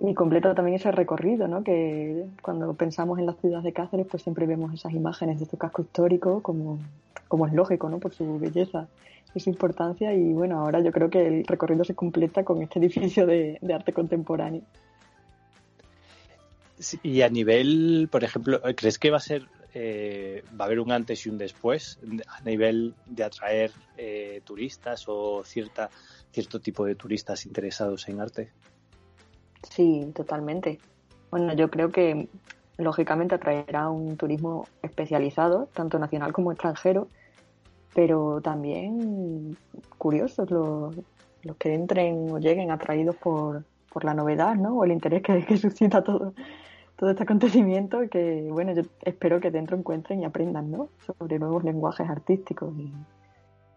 Y 0.00 0.14
completa 0.14 0.54
también 0.54 0.76
ese 0.76 0.92
recorrido, 0.92 1.48
¿no? 1.48 1.64
Que 1.64 2.26
cuando 2.40 2.72
pensamos 2.74 3.18
en 3.18 3.26
la 3.26 3.32
ciudad 3.34 3.62
de 3.62 3.72
Cáceres, 3.72 4.06
pues 4.08 4.22
siempre 4.22 4.46
vemos 4.46 4.72
esas 4.72 4.92
imágenes 4.92 5.40
de 5.40 5.46
su 5.46 5.56
casco 5.56 5.82
histórico, 5.82 6.40
como, 6.42 6.78
como 7.26 7.46
es 7.46 7.52
lógico, 7.52 7.88
¿no? 7.88 7.98
Por 7.98 8.12
su 8.12 8.38
belleza 8.38 8.88
y 9.34 9.40
su 9.40 9.50
importancia. 9.50 10.14
Y 10.14 10.32
bueno, 10.32 10.60
ahora 10.60 10.80
yo 10.80 10.92
creo 10.92 11.10
que 11.10 11.26
el 11.26 11.44
recorrido 11.44 11.84
se 11.84 11.94
completa 11.94 12.44
con 12.44 12.62
este 12.62 12.78
edificio 12.80 13.26
de, 13.26 13.58
de 13.60 13.74
arte 13.74 13.92
contemporáneo. 13.92 14.62
y 17.02 17.22
a 17.22 17.28
nivel, 17.28 18.08
por 18.10 18.22
ejemplo, 18.22 18.60
¿crees 18.76 19.00
que 19.00 19.10
va 19.10 19.16
a 19.16 19.20
ser 19.20 19.48
eh, 19.74 20.42
va 20.58 20.64
a 20.64 20.66
haber 20.66 20.80
un 20.80 20.90
antes 20.92 21.26
y 21.26 21.28
un 21.28 21.38
después 21.38 21.98
a 22.26 22.40
nivel 22.40 22.94
de 23.06 23.24
atraer 23.24 23.70
eh, 23.96 24.40
turistas 24.44 25.04
o 25.08 25.44
cierta, 25.44 25.90
cierto 26.32 26.58
tipo 26.60 26.86
de 26.86 26.94
turistas 26.94 27.44
interesados 27.44 28.08
en 28.08 28.20
arte? 28.20 28.50
Sí, 29.62 30.12
totalmente. 30.14 30.78
Bueno, 31.30 31.52
yo 31.54 31.70
creo 31.70 31.90
que 31.90 32.28
lógicamente 32.78 33.34
atraerá 33.34 33.90
un 33.90 34.16
turismo 34.16 34.66
especializado, 34.82 35.68
tanto 35.74 35.98
nacional 35.98 36.32
como 36.32 36.52
extranjero, 36.52 37.08
pero 37.94 38.40
también 38.40 39.56
curiosos 39.98 40.50
los, 40.50 40.94
que 41.58 41.74
entren 41.74 42.30
o 42.30 42.38
lleguen 42.38 42.70
atraídos 42.70 43.16
por, 43.16 43.64
por 43.92 44.04
la 44.04 44.14
novedad, 44.14 44.54
¿no? 44.54 44.76
O 44.76 44.84
el 44.84 44.92
interés 44.92 45.22
que, 45.22 45.56
suscita 45.56 46.02
todo, 46.02 46.32
todo 46.96 47.10
este 47.10 47.24
acontecimiento 47.24 48.00
que, 48.08 48.48
bueno, 48.50 48.72
yo 48.72 48.82
espero 49.02 49.40
que 49.40 49.50
dentro 49.50 49.76
encuentren 49.76 50.22
y 50.22 50.24
aprendan, 50.24 50.70
¿no? 50.70 50.88
Sobre 51.04 51.38
nuevos 51.38 51.64
lenguajes 51.64 52.08
artísticos 52.08 52.72
y, 52.78 52.92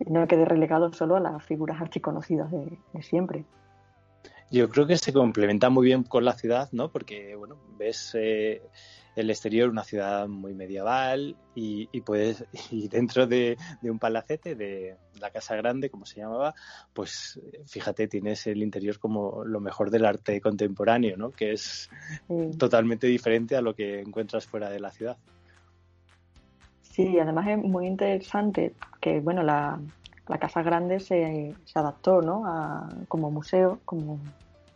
no 0.08 0.26
quede 0.28 0.46
relegado 0.46 0.92
solo 0.94 1.16
a 1.16 1.20
las 1.20 1.44
figuras 1.44 1.80
archiconocidas 1.80 2.50
de, 2.50 2.80
de 2.92 3.04
siempre. 3.04 3.46
Yo 4.51 4.70
creo 4.70 4.86
que 4.86 4.98
se 4.98 5.13
complementa 5.13 5.70
muy 5.70 5.86
bien 5.86 6.03
con 6.03 6.25
la 6.25 6.34
ciudad, 6.34 6.70
¿no? 6.74 6.91
Porque, 6.91 7.36
bueno, 7.36 7.58
ves 7.77 8.12
eh, 8.15 8.62
el 9.15 9.29
exterior, 9.29 9.70
una 9.70 9.86
ciudad 9.86 10.27
muy 10.27 10.53
medieval 10.53 11.38
y, 11.55 11.88
y 11.93 12.01
puedes, 12.01 12.43
y 12.70 12.89
dentro 12.89 13.27
de, 13.27 13.58
un 13.81 13.98
palacete, 13.98 14.55
de 14.55 14.98
la 15.22 15.29
Casa 15.29 15.55
Grande, 15.55 15.89
como 15.89 16.05
se 16.05 16.20
llamaba, 16.20 16.53
pues 16.93 17.39
fíjate, 17.65 18.10
tienes 18.10 18.46
el 18.46 18.62
interior 18.62 19.00
como 19.00 19.46
lo 19.46 19.62
mejor 19.62 19.89
del 19.89 20.05
arte 20.05 20.41
contemporáneo, 20.41 21.15
¿no? 21.15 21.31
Que 21.31 21.53
es 21.53 21.89
totalmente 22.58 23.08
diferente 23.08 23.55
a 23.55 23.62
lo 23.62 23.74
que 23.74 24.01
encuentras 24.01 24.46
fuera 24.46 24.70
de 24.70 24.81
la 24.81 24.91
ciudad. 24.91 25.17
Sí, 26.81 27.17
además 27.20 27.48
es 27.48 27.58
muy 27.58 27.88
interesante 27.88 28.74
que, 29.00 29.22
bueno, 29.22 29.43
la, 29.43 29.79
la 30.32 30.38
Casa 30.38 30.64
Grande 30.64 31.02
se, 31.02 31.54
adaptó, 31.76 32.22
¿no? 32.22 32.46
Como 33.10 33.30
museo, 33.30 33.82
como 33.84 34.18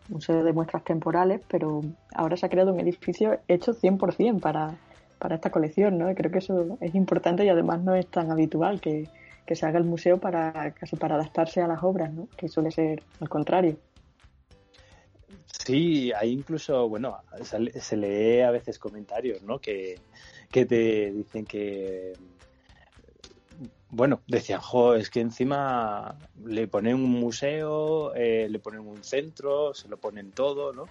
museo 0.10 0.44
de 0.44 0.52
muestras 0.52 0.84
temporales, 0.84 1.40
pero 1.48 1.82
ahora 2.14 2.36
se 2.36 2.46
ha 2.46 2.50
creado 2.50 2.74
un 2.74 2.80
edificio 2.82 3.40
hecho 3.48 3.74
100% 3.74 4.42
para, 4.42 4.76
para 5.18 5.36
esta 5.36 5.52
colección, 5.52 5.98
¿no? 5.98 6.14
creo 6.14 6.30
que 6.30 6.40
eso 6.40 6.78
es 6.82 6.94
importante 6.94 7.46
y 7.46 7.50
además 7.50 7.82
no 7.82 7.96
es 7.96 8.06
tan 8.08 8.32
habitual 8.32 8.82
que, 8.82 9.08
se 9.50 9.66
haga 9.66 9.78
el 9.78 9.86
museo 9.86 10.18
para 10.18 10.72
casi 10.72 10.98
para 10.98 11.16
adaptarse 11.16 11.62
a 11.62 11.68
las 11.68 11.84
obras, 11.84 12.12
¿no? 12.12 12.28
Que 12.36 12.50
suele 12.50 12.72
ser 12.72 13.04
al 13.22 13.30
contrario. 13.30 13.78
Sí, 15.46 16.12
hay 16.12 16.32
incluso, 16.32 16.90
bueno, 16.90 17.16
se, 17.44 17.96
lee 17.96 18.42
a 18.42 18.50
veces 18.50 18.80
comentarios, 18.80 19.44
¿no? 19.44 19.60
Que, 19.60 20.00
que 20.52 20.66
te 20.66 21.12
dicen 21.12 21.46
que 21.46 22.14
bueno, 23.90 24.22
decían, 24.28 24.60
jo, 24.60 24.96
es 24.96 25.10
que 25.10 25.22
encima 25.22 26.18
le 26.44 26.68
ponen 26.68 26.96
un 26.96 27.12
museo, 27.12 28.14
eh, 28.14 28.48
le 28.50 28.60
ponen 28.60 28.82
un 28.82 29.04
centro, 29.04 29.74
se 29.74 29.88
lo 29.88 29.98
ponen 29.98 30.32
todo, 30.32 30.74
¿no? 30.74 30.86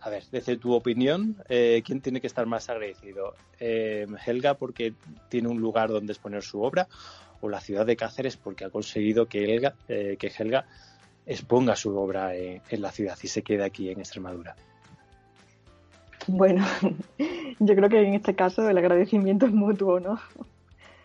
A 0.00 0.10
ver, 0.10 0.24
desde 0.30 0.56
tu 0.56 0.72
opinión, 0.72 1.36
eh, 1.48 1.82
¿quién 1.84 2.00
tiene 2.00 2.20
que 2.20 2.28
estar 2.28 2.46
más 2.46 2.68
agradecido? 2.70 3.34
Eh, 3.58 4.06
¿Helga 4.24 4.54
porque 4.54 4.94
tiene 5.28 5.48
un 5.48 5.60
lugar 5.60 5.88
donde 5.88 6.12
exponer 6.12 6.42
su 6.42 6.62
obra? 6.62 6.86
¿O 7.40 7.48
la 7.48 7.60
ciudad 7.60 7.84
de 7.84 7.96
Cáceres 7.96 8.36
porque 8.36 8.64
ha 8.64 8.70
conseguido 8.70 9.26
que 9.26 9.44
Helga, 9.44 9.74
que 9.86 10.32
Helga 10.38 10.66
exponga 11.26 11.76
su 11.76 11.96
obra 11.96 12.34
en 12.34 12.82
la 12.82 12.90
ciudad 12.92 13.18
y 13.22 13.28
se 13.28 13.42
quede 13.42 13.64
aquí 13.64 13.90
en 13.90 13.98
Extremadura? 13.98 14.54
Bueno, 16.28 16.64
yo 17.58 17.74
creo 17.74 17.88
que 17.88 18.02
en 18.02 18.14
este 18.14 18.34
caso 18.34 18.68
el 18.68 18.78
agradecimiento 18.78 19.46
es 19.46 19.52
mutuo, 19.52 19.98
¿no? 19.98 20.20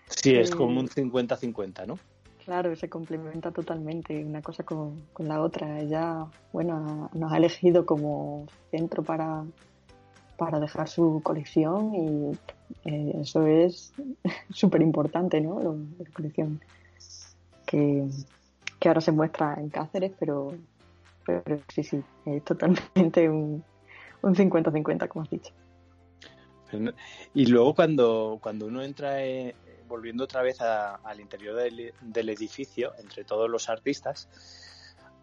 Sí, 0.08 0.36
es 0.36 0.52
como 0.52 0.80
un 0.80 0.88
50-50, 0.88 1.88
¿no? 1.88 2.00
Claro, 2.46 2.76
se 2.76 2.90
complementa 2.90 3.52
totalmente 3.52 4.24
una 4.24 4.42
cosa 4.42 4.64
con, 4.64 5.02
la 5.20 5.42
otra. 5.42 5.80
Ella, 5.80 6.26
bueno, 6.52 7.10
nos 7.14 7.32
ha 7.32 7.38
elegido 7.38 7.86
como 7.86 8.48
centro 8.70 9.02
para, 9.02 9.46
para 10.38 10.60
dejar 10.60 10.90
su 10.90 11.22
colección 11.24 11.96
y 11.96 12.32
eh, 12.86 13.14
eso 13.22 13.48
es 13.48 13.94
súper 14.50 14.82
importante, 14.82 15.40
¿no? 15.40 15.60
La 15.62 16.12
colección 16.12 16.60
que, 17.66 18.08
ahora 18.86 19.00
se 19.00 19.14
muestra 19.14 19.56
en 19.58 19.70
Cáceres, 19.70 20.12
pero, 20.20 20.54
pero 21.26 21.62
sí, 21.74 21.84
sí, 21.84 22.04
es 22.26 22.44
totalmente 22.44 23.30
un 23.30 23.64
50-50, 24.22 25.08
como 25.08 25.24
has 25.24 25.30
dicho. 25.30 25.54
Y 27.34 27.46
luego 27.46 27.74
cuando, 27.76 28.40
cuando 28.42 28.68
uno 28.68 28.82
entra 28.82 29.24
en, 29.24 29.54
volviendo 29.94 30.24
otra 30.24 30.42
vez 30.42 30.60
al 30.60 31.20
interior 31.20 31.56
del, 31.56 32.30
edificio, 32.30 32.94
entre 32.98 33.24
todos 33.24 33.48
los 33.48 33.70
artistas, 33.70 34.28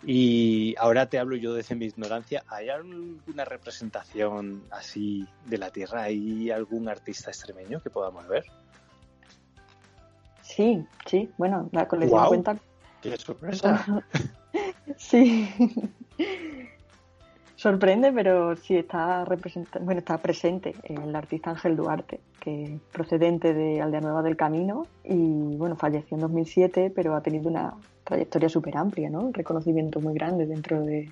y 0.04 0.76
ahora 0.78 1.06
te 1.06 1.18
hablo 1.18 1.34
yo 1.34 1.54
desde 1.54 1.74
mi 1.74 1.86
ignorancia, 1.86 2.44
¿hay 2.46 2.68
alguna 2.68 3.44
representación 3.44 4.62
así 4.70 5.26
de 5.46 5.58
la 5.58 5.70
Tierra? 5.70 6.04
¿Hay 6.04 6.52
algún 6.52 6.88
artista 6.88 7.30
extremeño 7.30 7.82
que 7.82 7.90
podamos 7.90 8.28
ver? 8.28 8.44
Sí, 10.42 10.86
sí, 11.04 11.28
bueno, 11.36 11.68
la 11.72 11.88
colección 11.88 12.28
cuenta... 12.28 12.56
¡Qué 13.02 13.16
sorpresa! 13.16 14.04
sí. 14.96 15.50
Sorprende, 17.60 18.10
pero 18.10 18.56
sí 18.56 18.74
está 18.74 19.22
bueno, 19.82 19.98
está 19.98 20.16
presente 20.16 20.74
el 20.82 21.14
artista 21.14 21.50
Ángel 21.50 21.76
Duarte, 21.76 22.18
que 22.40 22.64
es 22.64 22.80
procedente 22.90 23.52
de 23.52 23.82
Aldea 23.82 24.00
Nueva 24.00 24.22
del 24.22 24.34
Camino 24.34 24.86
y 25.04 25.56
bueno, 25.58 25.76
falleció 25.76 26.14
en 26.16 26.22
2007, 26.22 26.90
pero 26.96 27.14
ha 27.14 27.20
tenido 27.20 27.50
una 27.50 27.74
trayectoria 28.04 28.48
súper 28.48 28.78
amplia, 28.78 29.10
¿no? 29.10 29.20
Un 29.20 29.34
reconocimiento 29.34 30.00
muy 30.00 30.14
grande 30.14 30.46
dentro 30.46 30.80
de, 30.80 31.10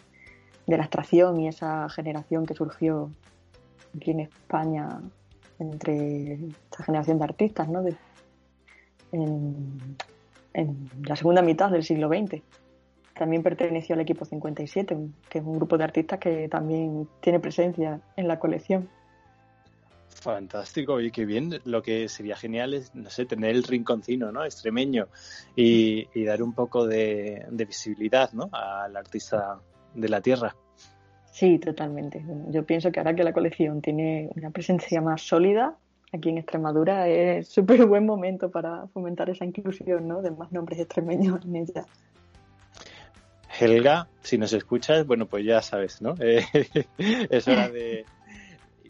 la 0.64 0.76
extracción 0.76 1.38
y 1.38 1.48
esa 1.48 1.86
generación 1.90 2.46
que 2.46 2.54
surgió 2.54 3.10
aquí 3.94 4.12
en 4.12 4.20
España 4.20 5.02
entre 5.58 6.32
esta 6.32 6.82
generación 6.82 7.18
de 7.18 7.24
artistas, 7.24 7.68
¿no? 7.68 7.84
en 9.12 10.90
la 11.06 11.14
segunda 11.14 11.42
mitad 11.42 11.70
del 11.70 11.84
siglo 11.84 12.08
XX 12.08 12.42
también 13.18 13.42
perteneció 13.42 13.94
al 13.94 14.00
equipo 14.00 14.24
57, 14.24 14.96
que 15.28 15.38
es 15.38 15.44
un 15.44 15.56
grupo 15.56 15.76
de 15.76 15.84
artistas 15.84 16.18
que 16.18 16.48
también 16.48 17.08
tiene 17.20 17.40
presencia 17.40 18.00
en 18.16 18.28
la 18.28 18.38
colección. 18.38 18.88
Fantástico, 20.08 21.00
y 21.00 21.10
qué 21.10 21.24
bien. 21.26 21.60
Lo 21.64 21.82
que 21.82 22.08
sería 22.08 22.36
genial 22.36 22.74
es, 22.74 22.94
no 22.94 23.10
sé, 23.10 23.26
tener 23.26 23.50
el 23.50 23.62
rinconcino, 23.62 24.32
¿no? 24.32 24.44
Extremeño 24.44 25.08
y, 25.54 26.24
dar 26.24 26.42
un 26.42 26.54
poco 26.54 26.86
de, 26.86 27.46
visibilidad, 27.50 28.32
¿no? 28.32 28.48
Al 28.52 28.96
artista 28.96 29.60
de 29.94 30.08
la 30.08 30.20
tierra. 30.20 30.54
Sí, 31.30 31.58
totalmente. 31.58 32.24
Yo 32.50 32.64
pienso 32.64 32.90
que 32.90 33.00
ahora 33.00 33.14
que 33.14 33.22
la 33.22 33.32
colección 33.32 33.80
tiene 33.80 34.28
una 34.34 34.50
presencia 34.50 35.00
más 35.00 35.22
sólida 35.22 35.76
aquí 36.12 36.30
en 36.30 36.38
Extremadura, 36.38 37.06
es 37.08 37.48
súper 37.48 37.86
buen 37.86 38.06
momento 38.06 38.50
para 38.50 38.86
fomentar 38.88 39.28
esa 39.30 39.44
inclusión, 39.44 40.08
¿no? 40.08 40.22
De 40.22 40.30
más 40.30 40.50
nombres 40.52 40.80
extremeños 40.80 41.44
en 41.44 41.56
ella. 41.56 41.86
Helga, 43.58 44.08
si 44.22 44.38
nos 44.38 44.52
escuchas, 44.52 45.06
bueno, 45.06 45.26
pues 45.26 45.44
ya 45.44 45.60
sabes, 45.62 46.00
¿no? 46.00 46.14
Eh, 46.20 46.44
es 46.98 47.48
hora 47.48 47.68
de... 47.68 48.04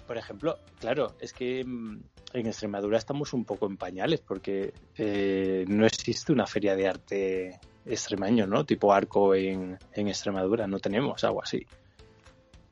Por 0.06 0.16
ejemplo, 0.16 0.58
claro, 0.80 1.14
es 1.20 1.32
que 1.32 1.64
mm, 1.64 2.00
en 2.32 2.46
Extremadura 2.46 2.98
estamos 2.98 3.32
un 3.32 3.44
poco 3.44 3.66
en 3.66 3.76
pañales 3.76 4.20
porque 4.20 4.72
eh, 4.96 5.64
no 5.68 5.86
existe 5.86 6.32
una 6.32 6.46
feria 6.46 6.76
de 6.76 6.88
arte 6.88 7.60
extremaño, 7.84 8.46
¿no? 8.46 8.64
Tipo 8.64 8.92
arco 8.92 9.34
en, 9.34 9.78
Extremadura, 9.92 10.66
no 10.66 10.78
tenemos 10.78 11.22
algo 11.24 11.42
así. 11.42 11.66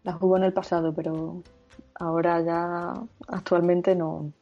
La 0.03 0.17
hubo 0.21 0.37
en 0.37 0.45
el 0.45 0.53
pasado, 0.53 0.95
pero 0.95 1.43
ahora 1.95 2.41
ya 2.43 2.95
actualmente 3.29 3.95
no, 3.95 4.33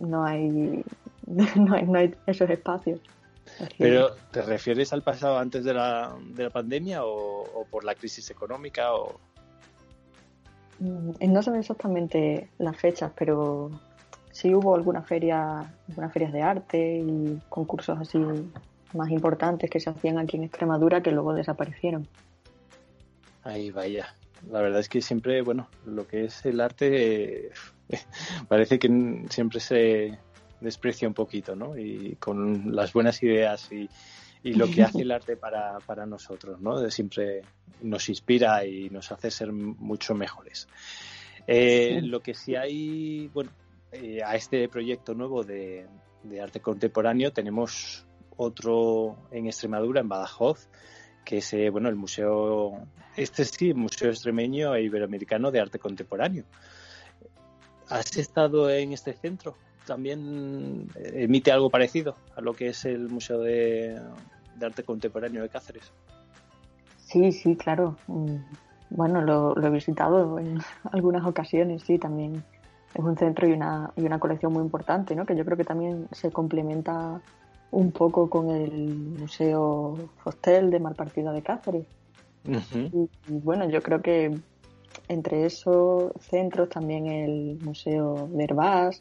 no 0.00 0.24
hay, 0.24 0.84
no 1.56 1.98
hay 1.98 2.14
esos 2.26 2.50
espacios. 2.50 3.00
Pero, 3.78 4.14
¿te 4.30 4.42
refieres 4.42 4.92
al 4.92 5.02
pasado 5.02 5.38
antes 5.38 5.64
de 5.64 5.74
la, 5.74 6.16
de 6.20 6.44
la 6.44 6.50
pandemia 6.50 7.04
o, 7.04 7.66
por 7.70 7.84
la 7.84 7.94
crisis 7.94 8.30
económica? 8.30 8.94
O... 8.94 9.18
Mm, 10.78 11.32
no 11.32 11.42
sé 11.42 11.58
exactamente 11.58 12.48
las 12.58 12.76
fechas, 12.76 13.12
pero 13.16 13.70
sí 14.30 14.54
hubo 14.54 14.74
algunas 14.74 15.06
ferias, 15.06 15.66
algunas 15.88 16.12
ferias 16.12 16.32
de 16.32 16.42
arte 16.42 16.98
y 17.04 17.40
concursos 17.48 17.98
así 17.98 18.18
más 18.94 19.10
importantes 19.10 19.70
que 19.70 19.80
se 19.80 19.90
hacían 19.90 20.18
aquí 20.18 20.36
en 20.36 20.44
Extremadura 20.44 21.02
que 21.02 21.10
luego 21.10 21.34
desaparecieron. 21.34 22.06
Ahí 23.42 23.70
vaya. 23.70 24.14
La 24.50 24.60
verdad 24.60 24.80
es 24.80 24.88
que 24.88 25.02
siempre, 25.02 25.42
bueno, 25.42 25.68
lo 25.84 26.06
que 26.06 26.24
es 26.24 26.46
el 26.46 26.60
arte 26.60 27.50
parece 28.48 28.78
que 28.78 29.24
siempre 29.28 29.60
se, 29.60 30.18
desprecia 30.60 31.08
un 31.08 31.14
poquito, 31.14 31.54
¿no? 31.54 31.76
Y 31.76 32.16
con 32.16 32.74
las 32.74 32.92
buenas 32.92 33.22
ideas 33.22 33.70
y, 33.72 33.88
lo 34.44 34.70
que 34.70 34.82
hace 34.82 35.02
el 35.02 35.10
arte 35.10 35.36
para, 35.36 35.78
para 35.80 36.06
nosotros, 36.06 36.60
¿no? 36.60 36.80
De 36.80 36.90
siempre 36.90 37.42
nos 37.82 38.08
inspira 38.08 38.64
y 38.64 38.88
nos 38.88 39.12
hace 39.12 39.30
ser 39.30 39.52
mucho 39.52 40.14
mejores. 40.14 40.68
Eh, 41.46 42.00
lo 42.02 42.20
que 42.20 42.34
sí 42.34 42.56
hay, 42.56 43.28
bueno, 43.28 43.50
eh, 43.90 44.20
a 44.22 44.36
este 44.36 44.68
proyecto 44.68 45.14
nuevo 45.14 45.44
de, 45.44 45.86
arte 46.42 46.60
contemporáneo 46.60 47.32
tenemos 47.32 48.06
otro 48.36 49.16
en 49.30 49.46
Extremadura, 49.46 50.02
en 50.02 50.08
Badajoz, 50.08 50.68
que 51.24 51.38
es, 51.38 51.52
eh, 51.54 51.70
bueno, 51.70 51.88
el 51.88 51.96
museo, 51.96 52.86
este 53.16 53.46
sí, 53.46 53.72
Museo 53.72 54.10
Extremeño 54.10 54.74
e 54.74 54.82
Iberoamericano 54.82 55.50
de 55.50 55.60
Arte 55.60 55.78
Contemporáneo. 55.78 56.44
¿Has 57.88 58.14
estado 58.18 58.68
en 58.68 58.92
este 58.92 59.14
centro? 59.14 59.56
También 59.88 60.88
emite 60.94 61.50
algo 61.50 61.70
parecido 61.70 62.14
a 62.36 62.40
lo 62.40 62.52
que 62.52 62.68
es 62.68 62.84
el 62.84 63.08
Museo 63.08 63.40
de, 63.40 64.00
Arte 64.62 64.84
Contemporáneo 64.84 65.42
de 65.42 65.48
Cáceres. 65.48 65.90
Sí, 66.98 67.32
sí, 67.32 67.56
claro. 67.56 67.96
Mm, 68.06 68.36
bueno, 68.90 69.22
lo, 69.22 69.60
he 69.60 69.70
visitado 69.70 70.38
en 70.38 70.58
algunas 70.92 71.26
ocasiones, 71.26 71.82
sí, 71.82 71.98
también 71.98 72.44
es 72.94 73.04
un 73.04 73.16
centro 73.16 73.48
y 73.48 73.52
una, 73.52 73.90
y 73.96 74.02
una 74.02 74.20
colección 74.20 74.52
muy 74.52 74.62
importante, 74.62 75.16
¿no? 75.16 75.26
Que 75.26 75.34
yo 75.34 75.44
creo 75.44 75.56
que 75.56 75.64
también 75.64 76.06
se 76.12 76.30
complementa 76.30 77.20
un 77.70 77.90
poco 77.90 78.30
con 78.30 78.50
el 78.50 79.16
Museo 79.18 79.96
Hostel 80.24 80.70
de 80.70 80.80
Malpartida 80.80 81.32
de 81.32 81.42
Cáceres. 81.42 81.86
y, 82.46 83.08
bueno, 83.28 83.68
yo 83.68 83.82
creo 83.82 84.00
que 84.00 84.38
entre 85.08 85.44
esos 85.44 86.12
centros 86.20 86.68
también 86.68 87.06
el 87.06 87.58
Museo 87.62 88.28
de 88.32 88.44
Herbás 88.44 89.00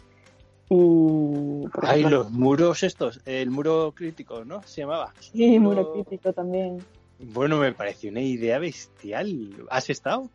y... 0.69 1.65
Hay 1.81 2.03
los 2.03 2.31
muros 2.31 2.83
estos, 2.83 3.21
el 3.25 3.49
muro 3.49 3.93
crítico, 3.95 4.43
¿no? 4.43 4.61
Se 4.63 4.81
llamaba. 4.81 5.13
Sí, 5.19 5.59
muro, 5.59 5.93
crítico 5.93 6.33
también. 6.33 6.79
Bueno, 7.19 7.57
me 7.57 7.71
pareció 7.71 8.11
una 8.11 8.21
idea 8.21 8.59
bestial. 8.59 9.65
¿Has 9.69 9.89
estado? 9.89 10.29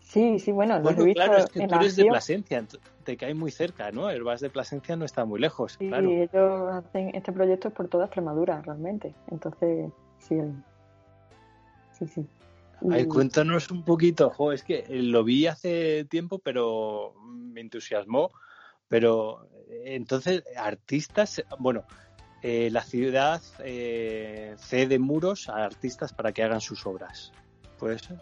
Sí, 0.00 0.38
sí, 0.38 0.52
bueno, 0.52 0.80
bueno 0.80 1.04
claro, 1.12 1.36
es 1.36 1.50
que 1.50 1.66
tú 1.66 1.74
eres 1.74 1.94
de 1.96 2.06
Plasencia, 2.06 2.64
te 3.04 3.16
cae 3.18 3.34
muy 3.34 3.50
cerca, 3.50 3.90
¿no? 3.92 4.08
El 4.08 4.22
VAS 4.22 4.40
de 4.40 4.48
Plasencia 4.48 4.96
no 4.96 5.04
está 5.04 5.26
muy 5.26 5.38
lejos, 5.38 5.76
sí, 5.78 5.86
claro. 5.88 6.08
ellos 6.08 6.72
hacen 6.72 7.14
este 7.14 7.30
proyecto 7.30 7.68
es 7.68 7.74
por 7.74 7.88
toda 7.88 8.06
Extremadura, 8.06 8.62
realmente. 8.62 9.14
Entonces, 9.30 9.90
sí, 10.18 10.36
sí, 11.92 12.06
sí. 12.06 12.26
Ay, 12.90 13.06
cuéntanos 13.06 13.70
un 13.70 13.82
poquito, 13.82 14.30
jo, 14.30 14.52
es 14.52 14.62
que 14.62 14.86
lo 14.88 15.24
vi 15.24 15.46
hace 15.46 16.06
tiempo, 16.06 16.38
pero 16.38 17.12
me 17.22 17.60
entusiasmó. 17.60 18.30
Pero 18.88 19.48
entonces, 19.84 20.42
artistas, 20.56 21.42
bueno, 21.58 21.84
eh, 22.42 22.70
la 22.70 22.82
ciudad 22.82 23.42
eh, 23.64 24.54
cede 24.58 24.98
muros 24.98 25.48
a 25.48 25.64
artistas 25.64 26.12
para 26.12 26.32
que 26.32 26.42
hagan 26.42 26.60
sus 26.60 26.86
obras. 26.86 27.32
¿Puede 27.78 27.98
ser? 27.98 28.20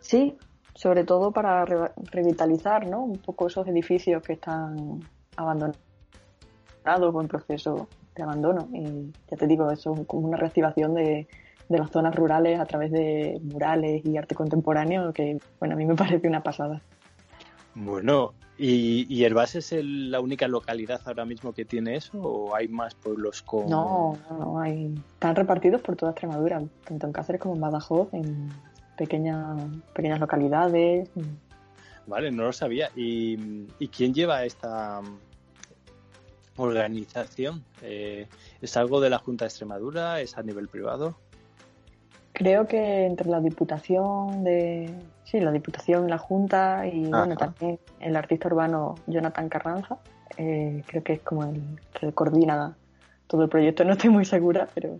Sí, 0.00 0.36
sobre 0.74 1.04
todo 1.04 1.32
para 1.32 1.64
revitalizar 1.64 2.86
¿no? 2.86 3.02
un 3.04 3.18
poco 3.18 3.46
esos 3.46 3.66
edificios 3.68 4.22
que 4.22 4.34
están 4.34 5.00
abandonados 5.36 5.76
o 6.86 7.20
en 7.20 7.28
proceso 7.28 7.88
de 8.14 8.22
abandono. 8.22 8.68
Y 8.72 9.12
ya 9.30 9.36
te 9.36 9.46
digo, 9.46 9.70
eso 9.70 9.94
es 9.94 10.06
como 10.06 10.26
una 10.28 10.36
reactivación 10.36 10.94
de, 10.94 11.28
de 11.68 11.78
las 11.78 11.90
zonas 11.90 12.14
rurales 12.14 12.58
a 12.58 12.64
través 12.64 12.90
de 12.90 13.38
murales 13.42 14.04
y 14.04 14.16
arte 14.16 14.34
contemporáneo 14.34 15.12
que, 15.12 15.38
bueno, 15.58 15.74
a 15.74 15.78
mí 15.78 15.84
me 15.84 15.94
parece 15.96 16.26
una 16.26 16.42
pasada. 16.42 16.80
Bueno, 17.74 18.34
¿y, 18.62 19.06
y 19.08 19.24
es 19.24 19.72
la 19.72 20.20
única 20.20 20.46
localidad 20.46 21.00
ahora 21.04 21.24
mismo 21.24 21.52
que 21.52 21.64
tiene 21.64 21.96
eso 21.96 22.18
o 22.22 22.54
hay 22.54 22.68
más 22.68 22.94
pueblos 22.94 23.42
con...? 23.42 23.68
No, 23.68 24.16
no, 24.30 24.60
hay, 24.60 24.94
están 25.14 25.34
repartidos 25.34 25.80
por 25.80 25.96
toda 25.96 26.12
Extremadura, 26.12 26.62
tanto 26.84 27.06
en 27.06 27.12
Cáceres 27.12 27.40
como 27.40 27.54
en 27.54 27.60
Badajoz, 27.60 28.14
en 28.14 28.50
pequeñas, 28.96 29.60
pequeñas 29.94 30.20
localidades. 30.20 31.10
Vale, 32.06 32.30
no 32.30 32.44
lo 32.44 32.52
sabía. 32.52 32.90
¿Y, 32.94 33.36
quién 33.88 34.14
lleva 34.14 34.44
esta 34.44 35.00
organización? 36.56 37.64
Eh, 37.82 38.28
¿Es 38.60 38.76
algo 38.76 39.00
de 39.00 39.10
la 39.10 39.18
Junta 39.18 39.44
de 39.44 39.48
Extremadura? 39.48 40.20
¿Es 40.20 40.38
a 40.38 40.42
nivel 40.42 40.68
privado? 40.68 41.16
Creo 42.32 42.66
que 42.66 43.06
entre 43.06 43.28
la 43.28 43.40
Diputación 43.40 44.44
de... 44.44 44.94
Sí, 45.24 45.40
la 45.40 45.52
Diputación, 45.52 46.08
la 46.08 46.18
Junta 46.18 46.86
y 46.86 47.06
bueno, 47.06 47.36
también 47.36 47.78
el 48.00 48.16
artista 48.16 48.48
urbano 48.48 48.96
Jonathan 49.06 49.48
Carranza, 49.48 49.98
eh, 50.36 50.82
creo 50.86 51.02
que 51.02 51.14
es 51.14 51.20
como 51.22 51.44
el 51.44 51.62
que 51.98 52.12
coordina 52.12 52.76
todo 53.26 53.44
el 53.44 53.48
proyecto. 53.48 53.84
No 53.84 53.92
estoy 53.92 54.10
muy 54.10 54.24
segura, 54.24 54.68
pero, 54.74 54.98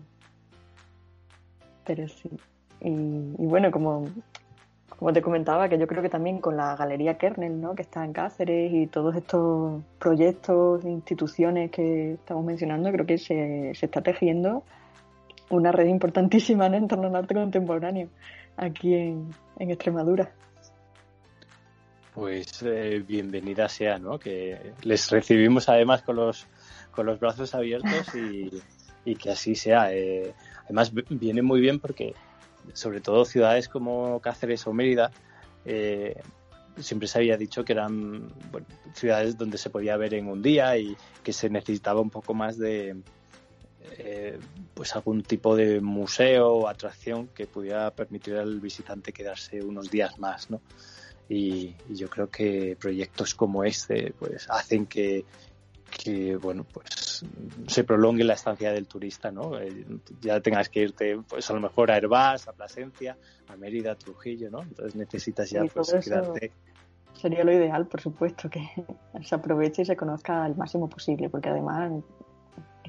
pero 1.85 2.07
sí. 2.07 2.29
Y, 2.81 3.45
bueno, 3.45 3.71
como, 3.71 4.05
como 4.89 5.13
te 5.13 5.21
comentaba, 5.21 5.69
que 5.69 5.77
yo 5.77 5.87
creo 5.87 6.01
que 6.01 6.09
también 6.09 6.39
con 6.39 6.57
la 6.57 6.75
Galería 6.75 7.17
Kernel, 7.17 7.61
¿no? 7.61 7.75
que 7.75 7.83
está 7.83 8.03
en 8.03 8.11
Cáceres 8.11 8.73
y 8.73 8.87
todos 8.87 9.15
estos 9.15 9.81
proyectos, 9.99 10.83
instituciones 10.83 11.71
que 11.71 12.13
estamos 12.13 12.43
mencionando, 12.43 12.91
creo 12.91 13.05
que 13.05 13.17
se, 13.17 13.73
se 13.75 13.85
está 13.85 14.01
tejiendo 14.01 14.63
una 15.49 15.71
red 15.71 15.87
importantísima 15.87 16.65
en 16.67 16.87
torno 16.87 17.07
al 17.07 17.15
arte 17.15 17.35
contemporáneo 17.35 18.09
aquí 18.57 18.93
en, 18.93 19.33
Extremadura. 19.59 20.33
Pues 22.13 22.61
eh, 22.63 23.03
bienvenida 23.07 23.69
sea, 23.69 23.97
¿no? 23.97 24.19
Que 24.19 24.73
les 24.83 25.09
recibimos 25.09 25.69
además 25.69 26.03
con 26.03 26.17
los, 26.17 26.47
con 26.91 27.05
los 27.05 27.19
brazos 27.19 27.55
abiertos 27.55 28.13
y, 28.15 29.15
que 29.15 29.31
así 29.31 29.55
sea. 29.55 29.93
Eh, 29.93 30.33
además 30.65 30.91
viene 31.09 31.41
muy 31.41 31.59
bien 31.59 31.79
porque 31.79 32.13
sobre 32.73 33.01
todo 33.01 33.25
ciudades 33.25 33.67
como 33.67 34.19
Cáceres 34.21 34.65
o 34.67 34.73
Mérida, 34.73 35.11
eh, 35.65 36.21
siempre 36.77 37.07
se 37.07 37.19
había 37.19 37.37
dicho 37.37 37.63
que 37.63 37.73
eran 37.73 38.31
ciudades 38.93 39.37
donde 39.37 39.57
se 39.57 39.69
podía 39.69 39.97
ver 39.97 40.13
en 40.13 40.27
un 40.27 40.41
día 40.41 40.77
y 40.77 40.95
que 41.23 41.33
se 41.33 41.49
necesitaba 41.49 42.01
un 42.01 42.09
poco 42.09 42.33
más 42.33 42.57
de 42.57 42.95
eh, 43.97 44.39
pues 44.73 44.95
algún 44.95 45.23
tipo 45.23 45.55
de 45.55 45.81
museo 45.81 46.53
o 46.53 46.67
atracción 46.67 47.27
que 47.27 47.47
pudiera 47.47 47.91
permitir 47.91 48.35
al 48.35 48.59
visitante 48.59 49.13
quedarse 49.13 49.61
unos 49.63 49.89
días 49.89 50.19
más, 50.19 50.49
¿no? 50.49 50.61
Y, 51.29 51.75
y 51.89 51.95
yo 51.95 52.09
creo 52.09 52.29
que 52.29 52.75
proyectos 52.79 53.33
como 53.33 53.63
este 53.63 54.13
pues 54.19 54.49
hacen 54.49 54.85
que, 54.85 55.25
que 55.93 56.35
bueno 56.35 56.65
pues 56.65 57.25
se 57.67 57.83
prolongue 57.83 58.23
la 58.23 58.33
estancia 58.33 58.71
del 58.71 58.87
turista 58.87 59.31
no 59.31 59.59
eh, 59.59 59.85
ya 60.21 60.39
tengas 60.41 60.69
que 60.69 60.81
irte 60.81 61.19
pues 61.27 61.49
a 61.49 61.53
lo 61.53 61.61
mejor 61.61 61.91
a 61.91 61.97
Herbás 61.97 62.47
a 62.47 62.53
Plasencia 62.53 63.17
a 63.47 63.55
Mérida 63.55 63.91
a 63.91 63.95
Trujillo 63.95 64.49
no 64.49 64.61
entonces 64.61 64.95
necesitas 64.95 65.49
ya 65.49 65.63
pues 65.65 65.93
quedarte. 66.03 66.51
sería 67.13 67.43
lo 67.43 67.53
ideal 67.53 67.87
por 67.87 68.01
supuesto 68.01 68.49
que 68.49 68.61
se 69.23 69.35
aproveche 69.35 69.83
y 69.83 69.85
se 69.85 69.95
conozca 69.95 70.43
al 70.43 70.55
máximo 70.55 70.89
posible 70.89 71.29
porque 71.29 71.49
además 71.49 72.03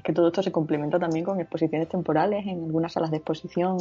que 0.05 0.13
todo 0.13 0.27
esto 0.27 0.43
se 0.43 0.51
complementa 0.51 0.99
también 0.99 1.25
con 1.25 1.39
exposiciones 1.39 1.89
temporales 1.89 2.45
en 2.45 2.63
algunas 2.63 2.93
salas 2.93 3.11
de 3.11 3.17
exposición 3.17 3.77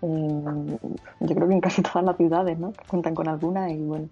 yo 0.00 1.34
creo 1.34 1.48
que 1.48 1.54
en 1.54 1.60
casi 1.60 1.82
todas 1.82 2.04
las 2.04 2.16
ciudades 2.16 2.58
no 2.58 2.72
que 2.72 2.84
cuentan 2.86 3.14
con 3.14 3.28
alguna 3.28 3.70
y 3.70 3.78
bueno 3.78 4.08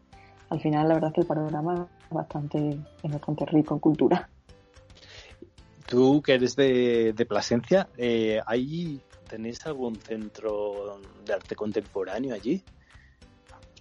al 0.53 0.61
final 0.61 0.87
la 0.87 0.95
verdad 0.95 1.09
es 1.09 1.15
que 1.15 1.21
el 1.23 1.27
panorama 1.27 1.87
es 2.05 2.11
bastante, 2.11 2.79
es 3.03 3.11
bastante 3.11 3.47
rico 3.47 3.75
en 3.75 3.81
cultura. 3.81 4.29
Tú 5.87 6.21
que 6.21 6.35
eres 6.35 6.57
de, 6.57 7.27
Plasencia, 7.27 7.89
eh, 7.97 8.39
¿ahí 8.47 9.01
tenéis 9.29 9.65
algún 9.67 9.97
centro 9.97 10.99
de 11.25 11.33
arte 11.33 11.57
contemporáneo 11.57 12.35
allí? 12.35 12.63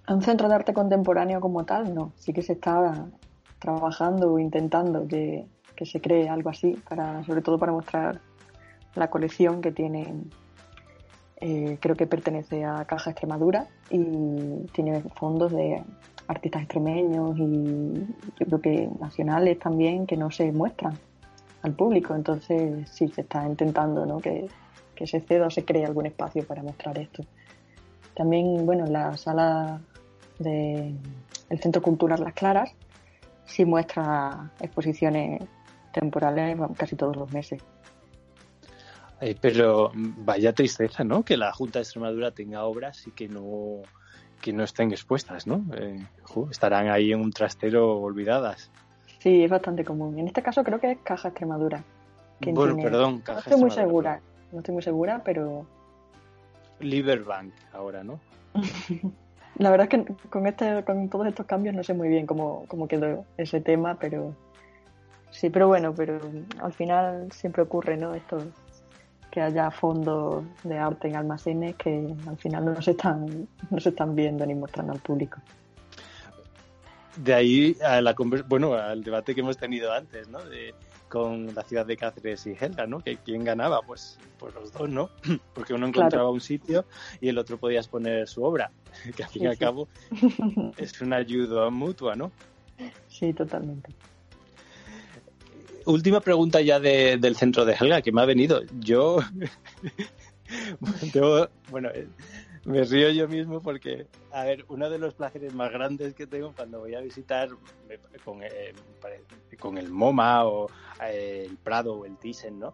Un 0.07 0.21
centro 0.21 0.47
de 0.47 0.55
arte 0.55 0.73
contemporáneo 0.73 1.41
como 1.41 1.65
tal, 1.65 1.93
no. 1.93 2.13
Sí 2.15 2.31
que 2.31 2.41
se 2.41 2.53
está 2.53 3.05
trabajando 3.59 4.33
o 4.33 4.39
intentando 4.39 5.05
que, 5.07 5.45
se 5.85 6.01
cree 6.01 6.29
algo 6.29 6.49
así, 6.49 6.77
para, 6.87 7.23
sobre 7.23 7.41
todo 7.41 7.57
para 7.57 7.71
mostrar 7.71 8.21
la 8.95 9.09
colección 9.09 9.61
que 9.61 9.71
tiene, 9.71 10.13
eh, 11.37 11.77
creo 11.79 11.95
que 11.95 12.07
pertenece 12.07 12.65
a 12.65 12.85
Caja 12.85 13.11
Extremadura 13.11 13.67
y 13.89 14.67
tiene 14.73 15.01
fondos 15.15 15.51
de 15.51 15.83
artistas 16.27 16.63
extremeños 16.63 17.37
y 17.37 17.93
yo 18.39 18.45
creo 18.45 18.61
que 18.61 18.89
nacionales 18.99 19.59
también 19.59 20.05
que 20.05 20.17
no 20.17 20.31
se 20.31 20.51
muestran 20.51 20.93
al 21.61 21.73
público. 21.73 22.15
Entonces 22.15 22.89
sí 22.89 23.07
se 23.09 23.21
está 23.21 23.45
intentando 23.45 24.05
¿no? 24.05 24.19
que, 24.19 24.47
que 24.95 25.07
se 25.07 25.21
ceda 25.21 25.47
o 25.47 25.49
se 25.49 25.65
cree 25.65 25.85
algún 25.85 26.05
espacio 26.05 26.45
para 26.45 26.63
mostrar 26.63 26.97
esto. 26.99 27.23
También, 28.15 28.65
bueno, 28.65 28.85
la 28.85 29.15
sala 29.17 29.81
del 30.39 30.97
Centro 31.59 31.81
Cultural 31.81 32.21
Las 32.21 32.33
Claras 32.33 32.71
sí 33.45 33.65
muestra 33.65 34.51
exposiciones 34.59 35.41
temporales 35.91 36.57
casi 36.77 36.95
todos 36.95 37.15
los 37.15 37.31
meses. 37.31 37.61
Eh, 39.21 39.35
pero 39.39 39.91
vaya 39.95 40.53
tristeza, 40.53 41.03
¿no? 41.03 41.23
Que 41.23 41.37
la 41.37 41.53
Junta 41.53 41.79
de 41.79 41.83
Extremadura 41.83 42.31
tenga 42.31 42.63
obras 42.63 43.05
y 43.07 43.11
que 43.11 43.27
no 43.27 43.83
que 44.41 44.51
no 44.51 44.63
estén 44.63 44.91
expuestas, 44.91 45.45
¿no? 45.45 45.63
Eh, 45.75 46.03
estarán 46.49 46.89
ahí 46.89 47.11
en 47.11 47.21
un 47.21 47.31
trastero 47.31 47.99
olvidadas. 48.01 48.71
Sí, 49.19 49.43
es 49.43 49.51
bastante 49.51 49.85
común. 49.85 50.17
En 50.17 50.27
este 50.27 50.41
caso 50.41 50.63
creo 50.63 50.79
que 50.79 50.91
es 50.93 50.97
Caja 51.03 51.27
Extremadura. 51.27 51.83
Bueno, 52.39 52.75
perdón, 52.77 53.19
Caja 53.19 53.33
No 53.33 53.39
estoy 53.39 53.59
muy 53.59 53.71
segura, 53.71 54.21
no 54.51 54.59
estoy 54.59 54.73
muy 54.73 54.81
segura, 54.81 55.21
pero... 55.23 55.67
Liberbank 56.79 57.53
ahora, 57.71 58.03
¿no? 58.03 58.19
La 59.57 59.69
verdad 59.69 59.87
es 59.91 60.05
que 60.05 60.13
con, 60.29 60.47
este, 60.47 60.83
con 60.83 61.07
todos 61.09 61.27
estos 61.27 61.45
cambios 61.45 61.75
no 61.75 61.83
sé 61.83 61.93
muy 61.93 62.09
bien 62.09 62.25
cómo, 62.25 62.65
cómo 62.67 62.87
quedó 62.87 63.25
ese 63.37 63.61
tema, 63.61 63.99
pero... 63.99 64.35
Sí, 65.31 65.49
pero 65.49 65.67
bueno, 65.67 65.93
pero 65.95 66.19
al 66.61 66.73
final 66.73 67.31
siempre 67.31 67.63
ocurre, 67.63 67.97
¿no? 67.97 68.13
Esto, 68.13 68.37
que 69.31 69.41
haya 69.41 69.71
fondos 69.71 70.43
de 70.63 70.77
arte 70.77 71.07
en 71.07 71.15
almacenes 71.15 71.75
que 71.77 72.13
al 72.27 72.37
final 72.37 72.65
no 72.65 72.81
se 72.81 72.91
están, 72.91 73.47
no 73.69 73.79
se 73.79 73.89
están 73.89 74.13
viendo 74.13 74.45
ni 74.45 74.53
mostrando 74.53 74.91
al 74.91 74.99
público. 74.99 75.39
de 77.15 77.33
ahí 77.33 77.77
a 77.83 78.01
la 78.01 78.13
bueno, 78.47 78.73
al 78.73 79.03
debate 79.03 79.33
que 79.33 79.41
hemos 79.41 79.57
tenido 79.57 79.91
antes, 79.93 80.27
¿no? 80.27 80.43
De, 80.43 80.75
con 81.07 81.53
la 81.53 81.63
ciudad 81.63 81.85
de 81.85 81.97
Cáceres 81.97 82.45
y 82.47 82.55
Helga, 82.57 82.87
¿no? 82.87 82.99
Que 82.99 83.17
quién 83.17 83.43
ganaba, 83.43 83.81
pues, 83.81 84.17
pues 84.37 84.53
los 84.53 84.71
dos, 84.71 84.89
¿no? 84.89 85.09
Porque 85.53 85.73
uno 85.73 85.87
encontraba 85.87 86.29
un 86.29 86.39
sitio 86.39 86.85
y 87.19 87.27
el 87.27 87.37
otro 87.37 87.57
podía 87.57 87.79
exponer 87.79 88.27
su 88.27 88.43
obra, 88.43 88.71
que 89.15 89.23
al 89.23 89.29
fin 89.29 89.43
y 89.43 89.47
al 89.47 89.57
cabo 89.57 89.87
es 90.77 91.01
una 91.01 91.17
ayuda 91.17 91.69
mutua, 91.69 92.15
¿no? 92.15 92.31
Sí, 93.07 93.33
totalmente. 93.33 93.91
Última 95.85 96.21
pregunta 96.21 96.61
ya 96.61 96.79
del 96.79 97.35
centro 97.35 97.65
de 97.65 97.73
Helga 97.73 98.01
que 98.01 98.11
me 98.11 98.21
ha 98.21 98.25
venido. 98.25 98.61
Yo, 98.79 99.19
bueno, 101.69 101.89
eh, 101.93 102.07
me 102.65 102.83
río 102.83 103.09
yo 103.09 103.27
mismo 103.27 103.61
porque, 103.61 104.07
a 104.31 104.43
ver, 104.43 104.65
uno 104.67 104.89
de 104.89 104.99
los 104.99 105.13
placeres 105.13 105.53
más 105.53 105.71
grandes 105.71 106.13
que 106.13 106.27
tengo 106.27 106.53
cuando 106.53 106.79
voy 106.79 106.93
a 106.95 107.01
visitar 107.01 107.49
con, 108.25 108.43
eh, 108.43 108.73
con 109.59 109.77
el 109.77 109.89
MoMA 109.89 110.45
o 110.45 110.69
eh, 111.03 111.47
el 111.49 111.57
Prado 111.57 111.93
o 111.95 112.05
el 112.05 112.17
Thyssen, 112.17 112.59
¿no? 112.59 112.73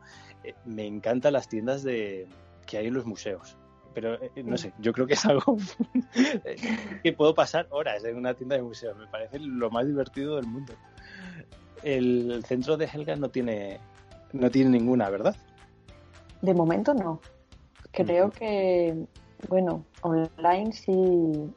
me 0.65 0.87
encantan 0.87 1.33
las 1.33 1.47
tiendas 1.49 1.83
de, 1.83 2.27
que 2.65 2.77
hay 2.77 2.87
en 2.87 2.93
los 2.93 3.05
museos. 3.05 3.57
Pero 3.93 4.17
no 4.43 4.57
sé, 4.57 4.73
yo 4.79 4.93
creo 4.93 5.07
que 5.07 5.13
es 5.13 5.25
algo 5.25 5.57
que 7.03 7.13
puedo 7.13 7.33
pasar 7.33 7.67
horas 7.71 8.03
en 8.03 8.15
una 8.15 8.35
tienda 8.35 8.55
de 8.55 8.61
museos. 8.61 8.95
Me 8.97 9.07
parece 9.07 9.39
lo 9.39 9.71
más 9.71 9.87
divertido 9.87 10.35
del 10.35 10.45
mundo 10.45 10.73
el 11.83 12.43
centro 12.45 12.77
de 12.77 12.85
Helga 12.85 13.15
no 13.15 13.29
tiene, 13.29 13.79
no 14.33 14.49
tiene 14.49 14.71
ninguna, 14.71 15.09
¿verdad? 15.09 15.35
De 16.41 16.53
momento 16.53 16.93
no. 16.93 17.19
Creo 17.91 18.29
que, 18.29 19.05
bueno, 19.49 19.85
online 20.01 20.71
sí, 20.71 20.93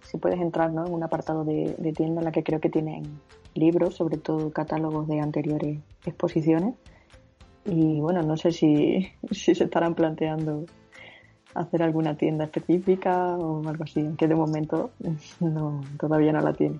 sí 0.02 0.18
puedes 0.18 0.40
entrar 0.40 0.72
¿no? 0.72 0.86
en 0.86 0.92
un 0.92 1.02
apartado 1.02 1.44
de, 1.44 1.74
tienda 1.94 2.20
en 2.20 2.24
la 2.24 2.32
que 2.32 2.42
creo 2.42 2.60
que 2.60 2.70
tienen 2.70 3.20
libros, 3.54 3.96
sobre 3.96 4.16
todo 4.16 4.50
catálogos 4.50 5.08
de 5.08 5.20
anteriores 5.20 5.78
exposiciones. 6.04 6.74
Y 7.66 8.00
bueno, 8.00 8.22
no 8.22 8.36
sé 8.36 8.52
si, 8.52 9.08
si 9.30 9.54
se 9.54 9.64
estarán 9.64 9.94
planteando 9.94 10.64
hacer 11.54 11.82
alguna 11.82 12.16
tienda 12.16 12.44
específica 12.44 13.36
o 13.36 13.66
algo 13.68 13.84
así, 13.84 14.00
aunque 14.00 14.28
de 14.28 14.34
momento 14.34 14.90
no, 15.40 15.82
todavía 15.98 16.32
no 16.32 16.40
la 16.40 16.52
tiene. 16.52 16.78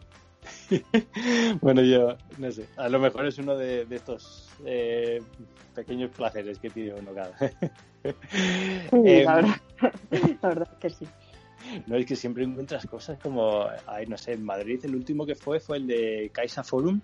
bueno, 1.60 1.82
yo 1.82 2.16
no 2.38 2.50
sé, 2.50 2.66
a 2.76 2.88
lo 2.88 2.98
mejor 2.98 3.26
es 3.26 3.38
uno 3.38 3.56
de, 3.56 3.86
estos 3.90 4.48
eh, 4.64 5.22
pequeños 5.74 6.10
placeres 6.10 6.58
que 6.58 6.70
tiene 6.70 6.94
uno 6.94 7.12
cada. 7.14 7.34
Em, 8.92 9.26
la, 9.26 9.34
verdad, 10.42 10.68
es 10.72 10.78
que 10.78 10.90
sí. 10.90 11.06
No, 11.86 11.96
es 11.96 12.06
que 12.06 12.16
siempre 12.16 12.44
encuentras 12.44 12.86
cosas 12.86 13.18
como, 13.18 13.66
ay, 13.86 14.06
no 14.06 14.16
sé, 14.16 14.32
en 14.32 14.42
Madrid 14.42 14.80
el 14.84 14.94
último 14.94 15.26
que 15.26 15.34
fue 15.34 15.60
fue 15.60 15.76
el 15.76 15.86
de 15.86 16.30
Caixa 16.32 16.64
Forum 16.64 17.00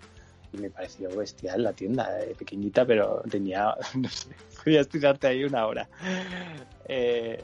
y 0.53 0.57
me 0.57 0.69
pareció 0.69 1.15
bestial 1.15 1.63
la 1.63 1.73
tienda, 1.73 2.19
eh, 2.21 2.33
pequeñita, 2.37 2.85
pero 2.85 3.21
tenía, 3.29 3.75
no 3.95 4.09
sé, 4.09 4.29
podías 4.63 4.81
estirarte 4.81 5.27
ahí 5.27 5.43
una 5.43 5.65
hora. 5.67 5.87
Eh, 6.87 7.43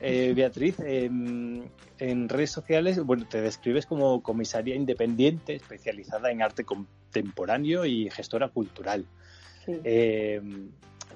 eh, 0.00 0.32
Beatriz, 0.34 0.76
en 0.80 2.28
redes 2.28 2.50
sociales, 2.50 3.02
bueno, 3.04 3.26
te 3.26 3.40
describes 3.40 3.86
como 3.86 4.22
comisaria 4.22 4.74
independiente 4.74 5.54
especializada 5.54 6.30
en 6.30 6.42
arte 6.42 6.64
contemporáneo 6.64 7.84
y 7.84 8.10
gestora 8.10 8.48
cultural. 8.48 9.04
Eh, 9.66 10.40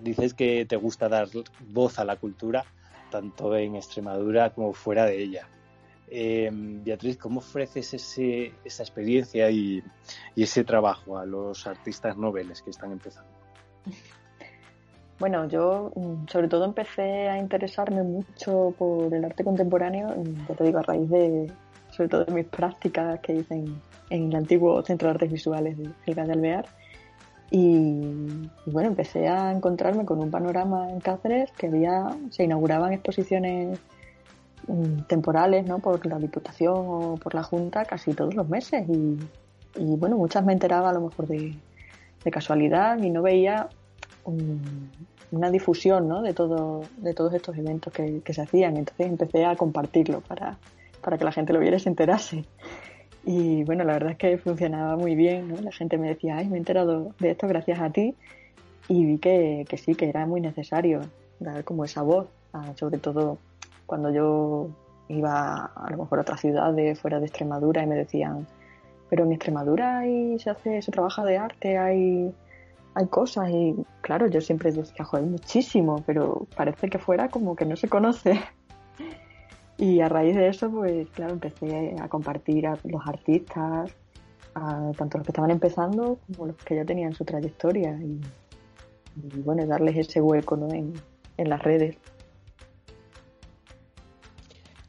dices 0.02 0.34
que 0.34 0.66
te 0.66 0.76
gusta 0.76 1.08
dar 1.08 1.28
voz 1.68 1.98
a 1.98 2.04
la 2.04 2.16
cultura, 2.16 2.64
tanto 3.10 3.56
en 3.56 3.76
Extremadura 3.76 4.50
como 4.50 4.74
fuera 4.74 5.06
de 5.06 5.22
ella. 5.22 5.48
Eh, 6.08 6.50
Beatriz, 6.52 7.16
¿cómo 7.16 7.38
ofreces 7.38 7.94
ese, 7.94 8.52
esa 8.64 8.82
experiencia 8.82 9.50
y, 9.50 9.82
y 10.36 10.42
ese 10.42 10.64
trabajo 10.64 11.18
a 11.18 11.24
los 11.24 11.66
artistas 11.66 12.16
noveles 12.16 12.60
que 12.60 12.70
están 12.70 12.92
empezando? 12.92 13.30
Bueno, 15.18 15.46
yo 15.48 15.92
mm, 15.94 16.26
sobre 16.28 16.48
todo 16.48 16.64
empecé 16.64 17.28
a 17.28 17.38
interesarme 17.38 18.02
mucho 18.02 18.74
por 18.76 19.14
el 19.14 19.24
arte 19.24 19.44
contemporáneo, 19.44 20.08
mm, 20.08 20.48
ya 20.48 20.54
te 20.54 20.64
digo, 20.64 20.78
a 20.78 20.82
raíz 20.82 21.08
de, 21.08 21.52
sobre 21.90 22.08
todo 22.08 22.24
de 22.24 22.32
mis 22.32 22.46
prácticas 22.46 23.20
que 23.20 23.34
hice 23.34 23.54
en, 23.54 23.80
el 24.10 24.34
antiguo 24.34 24.82
Centro 24.82 25.08
de 25.08 25.14
Artes 25.14 25.30
Visuales 25.30 25.78
de 25.78 25.90
Helga 26.06 26.24
de 26.24 26.32
Alvear. 26.32 26.66
Y, 27.50 28.48
bueno, 28.66 28.88
empecé 28.88 29.28
a 29.28 29.52
encontrarme 29.52 30.04
con 30.04 30.18
un 30.20 30.30
panorama 30.30 30.90
en 30.90 31.00
Cáceres 31.00 31.52
que 31.52 31.68
había, 31.68 32.08
se 32.30 32.44
inauguraban 32.44 32.92
exposiciones 32.92 33.78
mm, 34.66 35.02
temporales, 35.06 35.64
¿no? 35.66 35.78
Por 35.78 36.04
la 36.06 36.18
Diputación 36.18 36.74
o 36.76 37.16
por 37.22 37.34
la 37.34 37.44
Junta 37.44 37.84
casi 37.84 38.12
todos 38.14 38.34
los 38.34 38.48
meses. 38.48 38.84
Y, 38.88 39.96
bueno, 39.96 40.16
muchas 40.16 40.44
me 40.44 40.52
enteraba 40.52 40.90
a 40.90 40.92
lo 40.92 41.02
mejor 41.02 41.26
de 41.28 41.56
casualidad 42.30 42.98
y 42.98 43.10
no 43.10 43.22
veía 43.22 43.68
una 44.24 45.50
difusión 45.50 46.08
¿no? 46.08 46.22
de, 46.22 46.32
todo, 46.32 46.82
de 46.98 47.14
todos 47.14 47.34
estos 47.34 47.56
eventos 47.56 47.92
que, 47.92 48.22
se 48.24 48.42
hacían. 48.42 48.76
Entonces 48.76 49.06
empecé 49.06 49.44
a 49.44 49.56
compartirlo 49.56 50.20
para, 50.20 50.58
para 51.02 51.18
que 51.18 51.24
la 51.24 51.32
gente 51.32 51.52
lo 51.52 51.60
viera 51.60 51.76
y 51.76 51.80
se 51.80 51.88
enterase. 51.88 52.44
Y 53.24 53.64
bueno, 53.64 53.84
la 53.84 53.94
verdad 53.94 54.12
es 54.12 54.18
que 54.18 54.38
funcionaba 54.38 54.96
muy 54.96 55.14
bien. 55.14 55.48
¿no? 55.48 55.60
La 55.60 55.72
gente 55.72 55.98
me 55.98 56.08
decía, 56.08 56.36
ay, 56.36 56.48
me 56.48 56.56
he 56.56 56.58
enterado 56.58 57.14
de 57.18 57.30
esto 57.30 57.48
gracias 57.48 57.80
a 57.80 57.90
ti. 57.90 58.14
Y 58.88 59.04
vi 59.06 59.18
que, 59.18 59.64
que 59.68 59.78
sí, 59.78 59.94
que 59.94 60.08
era 60.08 60.26
muy 60.26 60.40
necesario 60.40 61.00
dar 61.40 61.64
como 61.64 61.84
esa 61.84 62.02
voz, 62.02 62.28
sobre 62.76 62.98
todo 62.98 63.38
cuando 63.86 64.10
yo 64.10 64.68
iba 65.08 65.72
a 65.74 65.90
lo 65.90 65.98
mejor 65.98 66.18
a 66.18 66.22
otras 66.22 66.40
ciudades 66.40 66.98
fuera 66.98 67.20
de 67.20 67.26
Extremadura 67.26 67.82
y 67.82 67.86
me 67.86 67.96
decían, 67.96 68.46
pero 69.10 69.24
en 69.24 69.32
Extremadura 69.32 69.98
ahí 69.98 70.38
se 70.38 70.50
hace, 70.50 70.82
se 70.82 70.92
trabaja 70.92 71.24
de 71.24 71.38
arte, 71.38 71.78
hay 71.78 72.34
hay 72.94 73.06
cosas 73.06 73.50
y 73.50 73.74
claro, 74.00 74.26
yo 74.28 74.40
siempre 74.40 74.72
decía, 74.72 75.04
joder, 75.04 75.26
muchísimo, 75.26 76.02
pero 76.06 76.46
parece 76.56 76.88
que 76.88 76.98
fuera 76.98 77.28
como 77.28 77.56
que 77.56 77.64
no 77.64 77.76
se 77.76 77.88
conoce. 77.88 78.40
Y 79.76 80.00
a 80.00 80.08
raíz 80.08 80.36
de 80.36 80.46
eso, 80.46 80.70
pues 80.70 81.08
claro, 81.10 81.32
empecé 81.32 81.96
a 82.00 82.08
compartir 82.08 82.68
a 82.68 82.78
los 82.84 83.04
artistas, 83.08 83.90
a 84.54 84.92
tanto 84.96 85.18
los 85.18 85.26
que 85.26 85.32
estaban 85.32 85.50
empezando 85.50 86.20
como 86.28 86.46
los 86.46 86.56
que 86.58 86.76
ya 86.76 86.84
tenían 86.84 87.12
su 87.12 87.24
trayectoria 87.24 87.98
y, 88.00 88.20
bueno, 89.40 89.66
darles 89.66 89.96
ese 89.96 90.20
hueco 90.20 90.56
¿no? 90.56 90.72
en, 90.72 90.94
en 91.38 91.48
las 91.48 91.60
redes. 91.60 91.96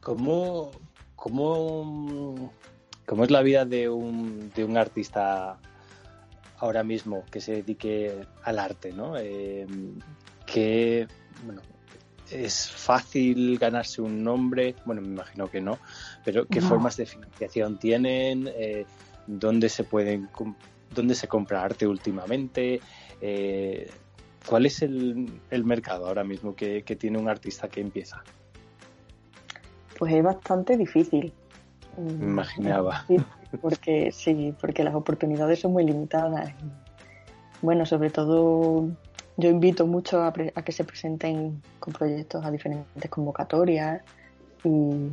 ¿Cómo, 0.00 0.70
cómo, 1.16 2.52
cómo 3.06 3.24
es 3.24 3.30
la 3.32 3.42
vida 3.42 3.64
de 3.64 3.88
un, 3.88 4.52
de 4.54 4.64
un 4.64 4.76
artista 4.76 5.58
ahora 6.58 6.82
mismo 6.82 7.24
que 7.30 7.40
se 7.40 7.56
dedique 7.56 8.26
al 8.42 8.58
arte, 8.58 8.92
¿no? 8.92 9.16
Eh, 9.16 9.66
que, 10.46 11.06
bueno, 11.44 11.62
es 12.30 12.70
fácil 12.70 13.58
ganarse 13.58 14.02
un 14.02 14.22
nombre, 14.22 14.74
bueno, 14.84 15.00
me 15.02 15.08
imagino 15.08 15.48
que 15.48 15.60
no, 15.60 15.78
pero 16.24 16.46
¿qué 16.46 16.60
formas 16.60 16.96
de 16.96 17.06
financiación 17.06 17.78
tienen? 17.78 18.48
Eh, 18.56 18.84
¿Dónde 19.26 19.68
se 19.68 19.84
pueden, 19.84 20.28
dónde 20.94 21.14
se 21.14 21.28
compra 21.28 21.62
arte 21.62 21.86
últimamente? 21.86 22.80
Eh, 23.20 23.90
¿Cuál 24.46 24.66
es 24.66 24.82
el, 24.82 25.30
mercado 25.64 26.06
ahora 26.06 26.22
mismo 26.22 26.54
que, 26.54 26.82
que 26.82 26.94
tiene 26.94 27.18
un 27.18 27.28
artista 27.28 27.68
que 27.68 27.80
empieza? 27.80 28.22
Pues 29.98 30.12
es 30.14 30.22
bastante 30.22 30.76
difícil. 30.76 31.32
Me 31.96 32.12
imaginaba. 32.12 33.04
Porque 33.56 34.10
sí, 34.12 34.54
porque 34.60 34.84
las 34.84 34.94
oportunidades 34.94 35.60
son 35.60 35.72
muy 35.72 35.84
limitadas. 35.84 36.52
Bueno, 37.62 37.86
sobre 37.86 38.10
todo 38.10 38.88
yo 39.36 39.50
invito 39.50 39.86
mucho 39.86 40.22
a, 40.22 40.32
que 40.32 40.72
se 40.72 40.84
presenten 40.84 41.62
con 41.78 41.92
proyectos 41.92 42.44
a 42.44 42.50
diferentes 42.50 43.10
convocatorias 43.10 44.02
y, 44.64 45.10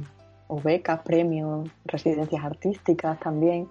o 0.47 0.61
becas, 0.61 1.01
premios, 1.01 1.69
residencias 1.85 2.43
artísticas 2.43 3.19
también. 3.19 3.67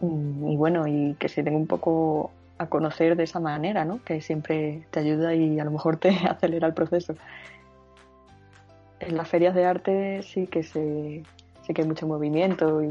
Y, 0.00 0.56
bueno, 0.56 0.86
y 0.86 1.14
que 1.14 1.28
se 1.28 1.42
den 1.42 1.54
un 1.54 1.66
poco 1.66 2.30
a 2.58 2.66
conocer 2.66 3.16
de 3.16 3.24
esa 3.24 3.40
manera, 3.40 3.86
¿no? 3.86 4.02
Que 4.04 4.20
siempre 4.20 4.86
te 4.90 5.00
ayuda 5.00 5.34
y 5.34 5.58
a 5.58 5.64
lo 5.64 5.70
mejor 5.70 5.96
te 5.96 6.10
acelera 6.28 6.66
el 6.66 6.74
proceso. 6.74 7.14
En 9.00 9.16
las 9.16 9.28
ferias 9.28 9.54
de 9.54 9.64
arte 9.64 10.22
sí 10.22 10.46
que 10.46 10.62
se, 10.62 11.22
sí 11.62 11.72
que 11.72 11.82
hay 11.82 11.88
mucho 11.88 12.06
movimiento 12.06 12.82
y 12.82 12.90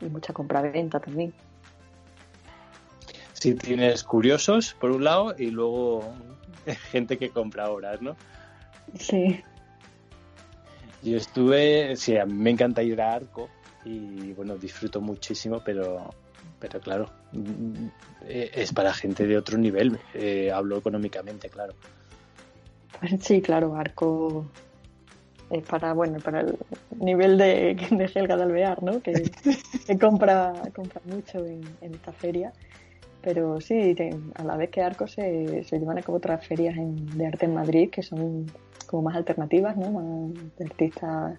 y 0.00 0.06
mucha 0.06 0.32
compra-venta 0.32 1.00
también. 1.00 1.32
Sí, 3.32 3.54
tienes 3.54 4.04
curiosos 4.04 4.74
por 4.78 4.90
un 4.90 5.04
lado 5.04 5.34
y 5.38 5.50
luego 5.50 6.14
gente 6.90 7.16
que 7.18 7.30
compra 7.30 7.70
horas, 7.70 8.02
¿no? 8.02 8.16
Sí. 8.98 9.42
Yo 11.02 11.16
estuve, 11.16 11.96
sí, 11.96 12.16
a 12.18 12.26
mí 12.26 12.34
me 12.34 12.50
encanta 12.50 12.82
ir 12.82 13.00
a 13.00 13.14
Arco 13.14 13.48
y 13.84 14.32
bueno, 14.32 14.56
disfruto 14.56 15.00
muchísimo, 15.00 15.62
pero, 15.64 16.10
pero 16.58 16.80
claro, 16.80 17.08
es 18.28 18.72
para 18.74 18.92
gente 18.92 19.26
de 19.26 19.38
otro 19.38 19.56
nivel, 19.56 19.98
eh, 20.12 20.50
hablo 20.52 20.76
económicamente, 20.76 21.48
claro. 21.48 21.72
Sí, 23.20 23.40
claro, 23.40 23.74
Arco 23.76 24.44
es 25.50 25.64
para, 25.64 25.92
bueno, 25.92 26.18
para 26.20 26.40
el 26.40 26.56
nivel 26.98 27.36
de, 27.36 27.74
de 27.90 28.10
Helga 28.14 28.36
de 28.36 28.42
Alvear, 28.42 28.82
¿no? 28.82 29.00
Que, 29.00 29.30
compra, 29.98 30.52
compra 30.74 31.00
mucho 31.04 31.44
en, 31.44 31.62
esta 31.80 32.12
feria. 32.12 32.52
Pero 33.22 33.60
sí, 33.60 33.94
a 34.36 34.44
la 34.44 34.56
vez 34.56 34.70
que 34.70 34.80
Arco 34.80 35.06
se, 35.06 35.62
se 35.64 35.78
llevan 35.78 35.98
a 35.98 36.02
cabo 36.02 36.16
otras 36.16 36.46
ferias 36.46 36.74
de 36.78 37.26
arte 37.26 37.44
en 37.44 37.54
Madrid 37.54 37.90
que 37.90 38.02
son 38.02 38.46
como 38.86 39.02
más 39.02 39.16
alternativas, 39.16 39.76
¿no? 39.76 39.90
Más 39.90 40.56
de 40.56 40.64
artistas, 40.64 41.38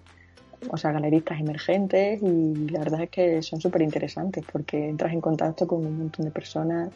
o 0.70 0.76
sea, 0.76 0.92
galeristas 0.92 1.40
emergentes 1.40 2.22
y 2.22 2.68
la 2.68 2.78
verdad 2.78 3.02
es 3.02 3.10
que 3.10 3.42
son 3.42 3.60
súper 3.60 3.82
interesantes 3.82 4.44
porque 4.50 4.88
entras 4.88 5.12
en 5.12 5.20
contacto 5.20 5.66
con 5.66 5.84
un 5.84 5.98
montón 5.98 6.24
de 6.24 6.30
personas 6.30 6.90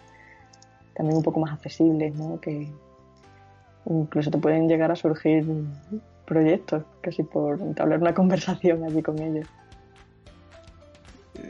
también 0.94 1.16
un 1.16 1.22
poco 1.22 1.40
más 1.40 1.52
accesibles, 1.52 2.14
¿no? 2.14 2.40
Que 2.40 2.68
incluso 3.86 4.30
te 4.30 4.38
pueden 4.38 4.68
llegar 4.68 4.92
a 4.92 4.96
surgir 4.96 5.44
proyectos, 6.26 6.84
casi 7.00 7.22
por 7.22 7.60
entablar 7.60 8.00
una 8.00 8.14
conversación 8.20 8.84
allí 8.84 9.02
con 9.02 9.20
ellos. 9.20 9.46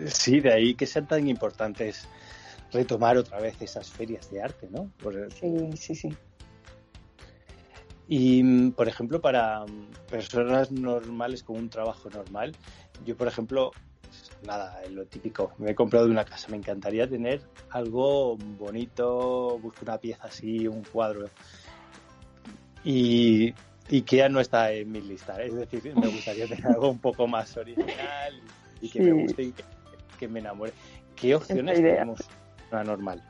Sí, 0.06 0.40
de 0.40 0.52
ahí 0.52 0.74
que 0.74 0.86
sean 0.86 1.06
tan 1.06 1.28
importantes 1.28 2.08
retomar 2.72 3.16
otra 3.16 3.40
vez 3.40 3.60
esas 3.62 3.90
ferias 3.90 4.30
de 4.30 4.42
arte, 4.42 4.68
¿no? 4.70 4.90
Sí, 5.40 5.76
sí, 5.76 5.94
sí. 5.94 6.08
Y, 8.08 8.70
por 8.70 8.88
ejemplo, 8.88 9.20
para 9.20 9.64
personas 10.10 10.70
normales 10.70 11.42
con 11.42 11.56
un 11.56 11.68
trabajo 11.68 12.08
normal, 12.10 12.54
yo, 13.04 13.16
por 13.16 13.26
ejemplo, 13.26 13.72
nada, 14.44 14.80
lo 14.90 15.06
típico, 15.06 15.52
me 15.58 15.72
he 15.72 15.74
comprado 15.74 16.06
una 16.06 16.24
casa, 16.24 16.48
me 16.48 16.56
encantaría 16.56 17.08
tener 17.08 17.40
algo 17.70 18.36
bonito, 18.36 19.58
busco 19.58 19.80
una 19.82 19.98
pieza 19.98 20.26
así, 20.26 20.68
un 20.68 20.84
cuadro. 20.84 21.28
Y 22.84 23.52
IKEA 23.90 24.28
no 24.28 24.40
está 24.40 24.72
en 24.72 24.90
mi 24.90 25.00
lista, 25.00 25.40
es 25.42 25.54
decir, 25.54 25.94
me 25.96 26.08
gustaría 26.08 26.46
tener 26.46 26.66
algo 26.66 26.90
un 26.90 26.98
poco 26.98 27.26
más 27.26 27.56
original 27.56 28.40
y 28.80 28.88
que 28.88 29.00
me 29.00 29.12
guste 29.12 29.42
y 29.42 29.54
que, 30.18 30.28
me 30.28 30.40
enamore. 30.40 30.72
¿Qué 31.14 31.34
opciones 31.34 31.76
tenemos 31.76 32.20
una 32.70 32.84
normal? 32.84 33.22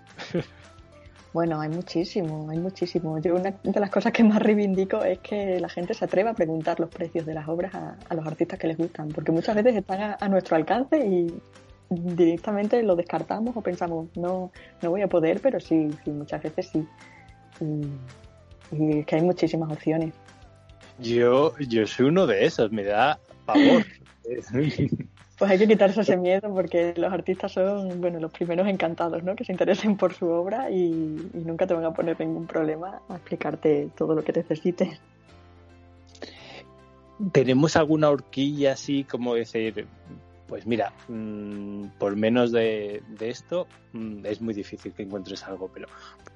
Bueno, 1.37 1.61
hay 1.61 1.69
muchísimo, 1.69 2.49
hay 2.49 2.57
muchísimo. 2.57 3.19
Yo 3.19 3.35
una 3.35 3.51
de 3.62 3.79
las 3.79 3.90
cosas 3.90 4.11
que 4.11 4.25
más 4.25 4.40
reivindico 4.40 5.05
es 5.05 5.19
que 5.19 5.61
la 5.61 5.69
gente 5.69 5.92
se 5.92 6.03
atreva 6.07 6.31
a 6.31 6.35
preguntar 6.35 6.81
los 6.81 6.88
precios 6.88 7.27
de 7.27 7.35
las 7.35 7.47
obras 7.47 7.75
a, 7.75 8.14
los 8.14 8.27
artistas 8.27 8.59
que 8.59 8.66
les 8.66 8.79
gustan, 8.79 9.09
porque 9.09 9.33
muchas 9.33 9.55
veces 9.55 9.77
están 9.77 10.16
a, 10.19 10.29
nuestro 10.31 10.57
alcance 10.57 10.99
y 10.99 11.27
directamente 11.90 12.83
lo 12.83 12.97
descartamos 12.97 13.55
o 13.55 13.61
pensamos, 13.61 14.09
no, 14.16 14.51
no 14.81 14.90
voy 14.90 15.03
a 15.03 15.09
poder, 15.09 15.40
pero 15.42 15.61
sí, 15.61 15.90
sí 16.05 16.11
muchas 16.11 16.42
veces 16.42 16.71
sí. 16.73 16.88
Y, 17.61 19.01
es 19.01 19.05
que 19.05 19.16
hay 19.16 19.23
muchísimas 19.23 19.71
opciones. 19.71 20.14
Yo, 20.99 21.57
yo 21.59 21.87
soy 21.87 22.07
uno 22.07 22.27
de 22.27 22.47
esos, 22.47 22.73
me 22.73 22.85
da 22.85 23.19
pavor. 23.45 23.85
Pues 25.39 25.51
hay 25.51 25.59
que 25.59 25.69
quitarse 25.69 26.01
ese 26.01 26.17
miedo 26.17 26.53
porque 26.55 26.95
los 26.97 27.13
artistas 27.13 27.53
son, 27.53 28.01
bueno, 28.01 28.19
los 28.19 28.33
primeros 28.33 28.67
encantados, 28.69 29.23
¿no? 29.23 29.37
Que 29.37 29.45
se 29.45 29.53
interesen 29.53 29.99
por 29.99 30.15
su 30.15 30.29
obra 30.29 30.71
y, 30.71 30.89
nunca 31.35 31.67
te 31.67 31.75
van 31.75 31.85
a 31.85 31.93
poner 31.93 32.19
ningún 32.19 32.47
problema 32.47 33.03
a 33.09 33.17
explicarte 33.17 33.91
todo 33.95 34.15
lo 34.15 34.25
que 34.25 34.33
necesites. 34.33 34.99
¿Tenemos 37.33 37.77
alguna 37.77 38.09
horquilla 38.09 38.73
así 38.73 39.05
como 39.05 39.35
decir, 39.35 39.87
pues 40.49 40.67
mira, 40.67 40.95
mm, 41.09 41.89
por 41.99 42.17
menos 42.17 42.51
de, 42.51 43.03
esto 43.21 43.67
mm, 43.93 44.25
es 44.25 44.41
muy 44.41 44.55
difícil 44.55 44.93
que 44.93 45.03
encuentres 45.03 45.45
algo, 45.45 45.71
pero 45.73 45.87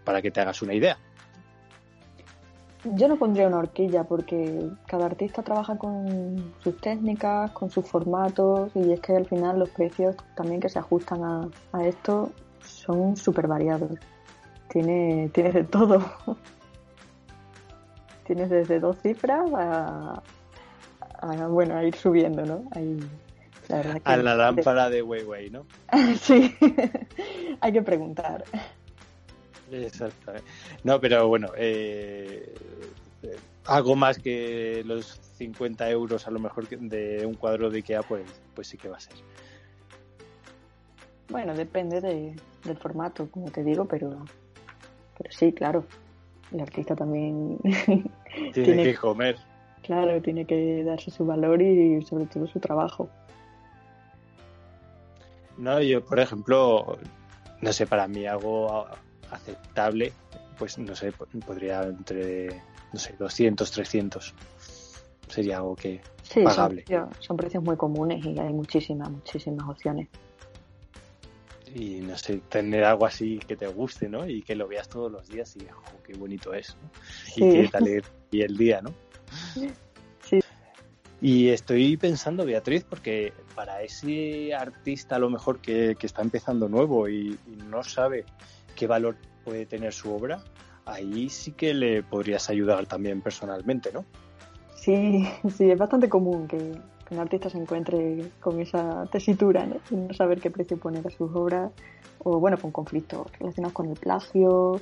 para 0.05 0.21
que 0.21 0.31
te 0.31 0.41
hagas 0.41 0.61
una 0.61 0.75
idea? 0.75 0.99
Yo 2.85 3.09
no 3.09 3.17
pondría 3.17 3.47
una 3.47 3.59
horquilla 3.59 4.05
porque 4.05 4.71
cada 4.87 5.07
artista 5.07 5.43
trabaja 5.43 5.77
con 5.77 6.55
sus 6.63 6.81
técnicas, 6.81 7.51
con 7.51 7.71
sus 7.71 7.87
formatos 7.87 8.71
y 8.75 8.93
es 8.93 9.01
que 9.01 9.15
al 9.15 9.27
final 9.27 9.59
los 9.59 9.69
precios 9.71 10.17
también 10.35 10.61
que 10.61 10.71
se 10.71 10.79
ajustan 10.79 11.23
a, 11.23 11.85
esto 11.85 12.33
son 12.63 13.17
súper 13.17 13.47
variados. 13.47 13.93
Tiene, 14.69 15.31
tienes 15.35 15.55
de 15.55 15.65
todo. 15.65 16.03
tienes 18.27 18.49
desde 18.49 18.81
dos 18.81 18.97
cifras 19.03 19.51
a, 19.53 20.23
bueno, 21.49 21.77
a 21.77 21.85
ir 21.85 21.95
subiendo, 21.95 22.47
¿no? 22.47 22.63
a 24.05 24.17
la 24.17 24.35
lámpara 24.35 24.89
de 24.91 25.03
Weiwei, 25.03 25.51
¿no? 25.51 25.67
sí, 26.21 26.55
hay 27.61 27.73
que 27.73 27.83
preguntar. 27.83 28.45
Exactamente. 29.71 30.49
No, 30.85 31.01
pero 31.01 31.29
bueno, 31.29 31.49
eh, 31.57 32.55
algo 33.67 33.97
más 33.97 34.19
que 34.19 34.83
los 34.85 35.21
50 35.37 35.89
euros 35.91 36.27
a 36.27 36.31
lo 36.31 36.39
mejor 36.39 36.69
de 36.69 37.25
un 37.27 37.35
cuadro 37.35 37.71
de 37.71 37.79
Ikea, 37.79 38.03
pues, 38.03 38.25
pues 38.55 38.69
sí 38.69 38.77
que 38.77 38.89
va 38.89 38.97
a 38.97 39.01
ser. 39.01 39.15
Bueno, 41.29 41.55
depende 41.55 42.01
del 42.01 42.77
formato, 42.79 43.31
como 43.31 43.51
te 43.51 43.63
digo, 43.63 43.85
pero, 43.85 44.25
pero 45.17 45.31
sí, 45.31 45.53
claro. 45.53 45.85
El 46.53 46.61
artista 46.61 46.97
también 46.97 47.59
tiene, 48.53 48.83
que 48.83 48.95
comer. 48.97 49.37
Claro, 49.83 50.21
tiene 50.21 50.45
que 50.45 50.83
darse 50.83 51.13
su 51.13 51.25
valor 51.25 51.63
y 51.63 52.03
sobre 52.03 52.27
todo 52.27 52.49
su 52.49 52.59
trabajo. 52.59 53.09
No, 55.57 55.81
yo, 55.81 56.05
por 56.05 56.19
ejemplo, 56.19 56.99
no 57.61 57.73
sé, 57.73 57.87
para 57.87 58.09
mí 58.09 58.27
algo 58.27 58.87
aceptable, 59.31 60.13
pues 60.59 60.79
no 60.79 60.95
sé, 60.95 61.13
podría 61.47 61.83
entre, 61.83 62.63
no 62.93 62.99
sé, 62.99 63.15
200, 63.19 63.71
300. 63.71 64.35
Sería 65.29 65.59
algo 65.59 65.77
que 65.77 66.01
pagable. 66.45 66.85
Son, 67.21 67.37
precios 67.37 67.63
muy 67.63 67.77
comunes 67.77 68.25
y 68.25 68.39
hay 68.39 68.53
muchísimas, 68.53 69.11
muchísimas 69.11 69.69
opciones. 69.69 70.09
Y 71.75 72.01
no 72.01 72.19
sé, 72.19 72.39
tener 72.49 72.83
algo 72.85 73.07
así 73.07 73.39
que 73.39 73.57
te 73.57 73.69
guste, 73.69 74.09
¿no? 74.09 74.29
Y 74.29 74.43
que 74.43 74.57
lo 74.57 74.67
veas 74.67 74.89
todos 74.89 75.11
los 75.11 75.29
días 75.29 75.55
y, 75.57 75.61
oh, 75.67 76.03
qué 76.03 76.15
bonito 76.15 76.53
es, 76.53 76.77
Y 77.37 77.41
que 77.41 77.69
tal 77.69 78.03
y 78.33 78.41
el 78.43 78.57
día, 78.57 78.81
¿no? 78.83 78.93
Sí. 79.55 79.71
Y 81.23 81.51
estoy 81.51 81.97
pensando, 81.99 82.47
Beatriz, 82.47 82.85
porque 82.89 83.35
para 83.55 83.83
ese 83.83 84.55
artista 84.55 85.17
a 85.17 85.19
lo 85.19 85.29
mejor 85.29 85.61
que, 85.61 85.97
está 86.01 86.23
empezando 86.23 86.69
nuevo 86.69 87.09
y, 87.09 87.39
no 87.69 87.85
sabe 87.85 88.25
qué 88.81 88.87
valor 88.87 89.17
puede 89.45 89.67
tener 89.67 89.93
su 89.93 90.11
obra, 90.11 90.43
ahí 90.87 91.29
sí 91.29 91.53
que 91.53 91.75
le 91.75 92.03
podrías 92.03 92.49
ayudar 92.49 92.87
también 92.87 93.21
personalmente, 93.21 93.93
¿no? 93.93 94.07
Sí, 94.75 95.29
sí, 95.55 95.71
es 95.71 95.79
bastante 95.79 96.09
común 96.09 96.49
que, 96.49 96.73
un 97.11 97.19
artista 97.19 97.51
se 97.51 97.59
encuentre 97.59 98.31
con 98.41 98.61
esa 98.61 99.05
tesitura, 99.11 99.67
¿no? 99.67 99.77
no 99.91 100.15
saber 100.15 100.41
qué 100.41 100.49
precio 100.49 100.79
poner 100.79 101.05
a 101.07 101.11
sus 101.11 101.29
obras, 101.35 101.73
o 102.21 102.39
bueno, 102.39 102.57
con 102.57 102.71
conflictos 102.71 103.27
relacionados 103.39 103.75
con 103.75 103.89
el 103.91 103.99
plagio, 103.99 104.81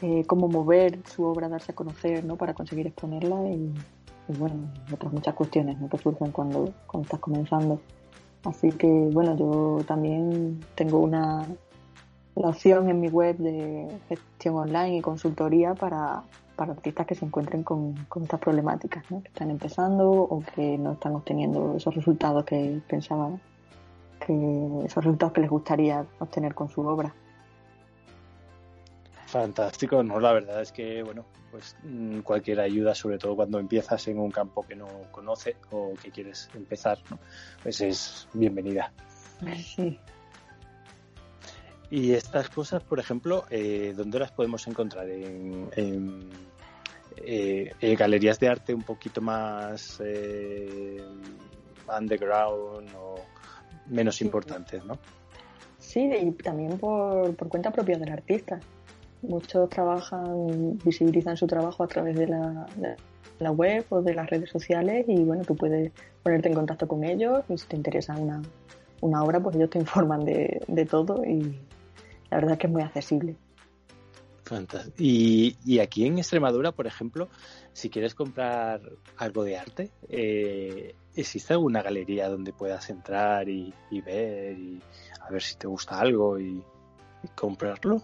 eh, 0.00 0.24
cómo 0.26 0.48
mover 0.48 0.98
su 1.06 1.24
obra, 1.24 1.50
darse 1.50 1.72
a 1.72 1.74
conocer, 1.74 2.24
¿no? 2.24 2.36
Para 2.36 2.54
conseguir 2.54 2.86
exponerla 2.86 3.46
y, 3.50 3.74
bueno, 4.38 4.72
otras 4.90 5.12
muchas 5.12 5.34
cuestiones, 5.34 5.78
¿no? 5.78 5.88
Que 5.90 5.98
surgen 5.98 6.32
cuando, 6.32 6.72
cuando 6.86 7.04
estás 7.04 7.20
comenzando. 7.20 7.78
Así 8.44 8.70
que, 8.72 8.88
bueno, 8.88 9.36
yo 9.36 9.84
también 9.86 10.60
tengo 10.74 11.00
una, 11.00 11.46
la 12.36 12.48
opción 12.48 12.88
en 12.88 13.00
mi 13.00 13.08
web 13.08 13.36
de 13.38 13.88
gestión 14.08 14.56
online 14.56 14.98
y 14.98 15.00
consultoría 15.00 15.74
para, 15.74 16.22
artistas 16.58 17.06
que 17.06 17.14
se 17.14 17.24
encuentren 17.24 17.62
con, 17.62 17.94
estas 18.22 18.40
problemáticas, 18.40 19.10
¿no? 19.10 19.22
que 19.22 19.28
están 19.28 19.50
empezando 19.50 20.10
o 20.10 20.42
que 20.54 20.78
no 20.78 20.92
están 20.92 21.14
obteniendo 21.14 21.76
esos 21.76 21.94
resultados 21.94 22.44
que 22.44 22.80
pensaban, 22.88 23.40
que 24.24 24.32
esos 24.84 25.04
resultados 25.04 25.32
que 25.32 25.40
les 25.40 25.50
gustaría 25.50 26.04
obtener 26.18 26.54
con 26.54 26.68
su 26.68 26.82
obra. 26.82 27.14
Fantástico, 29.26 30.02
no, 30.02 30.20
la 30.20 30.32
verdad 30.32 30.62
es 30.62 30.72
que, 30.72 31.02
bueno, 31.02 31.24
pues 31.50 31.76
mm, 31.82 32.20
cualquier 32.20 32.60
ayuda, 32.60 32.94
sobre 32.94 33.18
todo 33.18 33.34
cuando 33.34 33.58
empiezas 33.58 34.06
en 34.08 34.18
un 34.18 34.30
campo 34.30 34.62
que 34.62 34.76
no 34.76 34.86
conoce 35.10 35.56
o 35.70 35.94
que 36.02 36.10
quieres 36.10 36.48
empezar, 36.54 36.98
¿no? 37.10 37.18
pues 37.62 37.80
es 37.80 38.28
bienvenida. 38.34 38.92
Sí. 39.56 39.98
Y 41.90 42.12
estas 42.12 42.48
cosas, 42.48 42.82
por 42.82 42.98
ejemplo, 42.98 43.44
eh, 43.50 43.94
¿dónde 43.96 44.18
las 44.18 44.32
podemos 44.32 44.66
encontrar? 44.66 45.08
¿En, 45.08 46.30
eh, 47.18 47.96
galerías 47.98 48.38
de 48.38 48.48
arte 48.48 48.74
un 48.74 48.82
poquito 48.82 49.20
más 49.20 50.00
eh, 50.04 51.00
underground 51.96 52.88
o 52.96 53.16
menos 53.86 54.20
importantes, 54.20 54.84
¿no? 54.84 54.98
Sí, 55.78 56.00
y 56.00 56.30
también 56.32 56.78
por, 56.78 57.34
cuenta 57.48 57.70
propia 57.70 57.96
del 57.98 58.12
artista. 58.12 58.60
Muchos 59.22 59.68
trabajan, 59.70 60.78
visibilizan 60.84 61.36
su 61.36 61.46
trabajo 61.46 61.84
a 61.84 61.86
través 61.86 62.16
de 62.16 62.26
la, 62.26 62.66
la 63.38 63.50
web 63.50 63.84
o 63.90 64.02
de 64.02 64.14
las 64.14 64.28
redes 64.28 64.50
sociales 64.50 65.04
y 65.08 65.22
bueno, 65.22 65.44
tú 65.44 65.56
puedes 65.56 65.92
ponerte 66.22 66.48
en 66.48 66.54
contacto 66.54 66.88
con 66.88 67.04
ellos 67.04 67.44
y 67.48 67.56
si 67.56 67.66
te 67.66 67.76
interesa 67.76 68.14
una, 68.14 68.42
una 69.00 69.22
obra, 69.22 69.40
pues 69.40 69.56
ellos 69.56 69.70
te 69.70 69.78
informan 69.86 70.24
de, 70.24 70.60
de 70.66 70.84
todo 70.84 71.24
y, 71.24 71.58
la 72.30 72.36
verdad 72.38 72.52
es 72.52 72.58
que 72.58 72.66
es 72.66 72.72
muy 72.72 72.82
accesible. 72.82 73.36
Y, 74.96 75.56
y, 75.64 75.80
aquí 75.80 76.06
en 76.06 76.18
Extremadura, 76.18 76.72
por 76.72 76.86
ejemplo, 76.86 77.28
si 77.72 77.90
quieres 77.90 78.14
comprar 78.14 78.80
algo 79.16 79.42
de 79.42 79.58
arte, 79.58 79.90
eh, 80.08 80.94
¿existe 81.14 81.52
alguna 81.52 81.82
galería 81.82 82.28
donde 82.28 82.52
puedas 82.52 82.88
entrar 82.90 83.48
y, 83.48 83.72
ver 84.04 84.56
y 84.58 84.80
a 85.20 85.30
ver 85.30 85.42
si 85.42 85.56
te 85.56 85.66
gusta 85.66 85.98
algo 85.98 86.38
y, 86.38 86.62
comprarlo? 87.34 88.02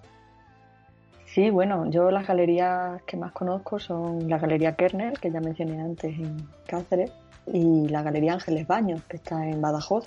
Sí, 1.27 1.49
bueno, 1.51 1.89
yo 1.91 2.11
las 2.11 2.27
galerías 2.27 3.01
que 3.05 3.17
más 3.17 3.33
conozco 3.33 3.79
son 3.79 4.29
la 4.29 4.39
Galería 4.39 4.75
Kerner, 4.75 5.15
que 5.19 5.31
ya 5.31 5.41
mencioné 5.41 5.81
antes 5.81 6.19
en 6.19 6.49
Cáceres, 6.67 7.13
y 7.47 7.89
la 7.89 8.03
Galería 8.03 8.35
Ángeles 8.35 8.67
Baños, 8.67 9.03
que 9.05 9.17
está 9.17 9.49
en 9.49 9.61
Badajoz. 9.61 10.07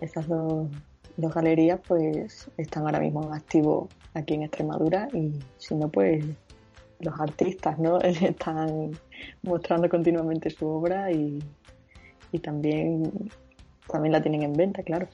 Esas 0.00 0.26
dos, 0.28 0.68
dos 1.16 1.34
galerías 1.34 1.80
pues 1.86 2.50
están 2.56 2.84
ahora 2.84 3.00
mismo 3.00 3.24
en 3.24 3.34
activo 3.34 3.88
aquí 4.14 4.34
en 4.34 4.42
Extremadura 4.42 5.08
y 5.12 5.32
si 5.58 5.74
no 5.74 5.88
pues 5.88 6.24
los 7.00 7.20
artistas 7.20 7.78
no 7.78 8.00
están 8.00 8.92
mostrando 9.42 9.88
continuamente 9.88 10.50
su 10.50 10.66
obra 10.66 11.10
y, 11.10 11.42
también 12.42 13.12
también 13.86 14.12
la 14.12 14.20
tienen 14.20 14.42
en 14.42 14.54
venta 14.54 14.82
claro. 14.82 15.08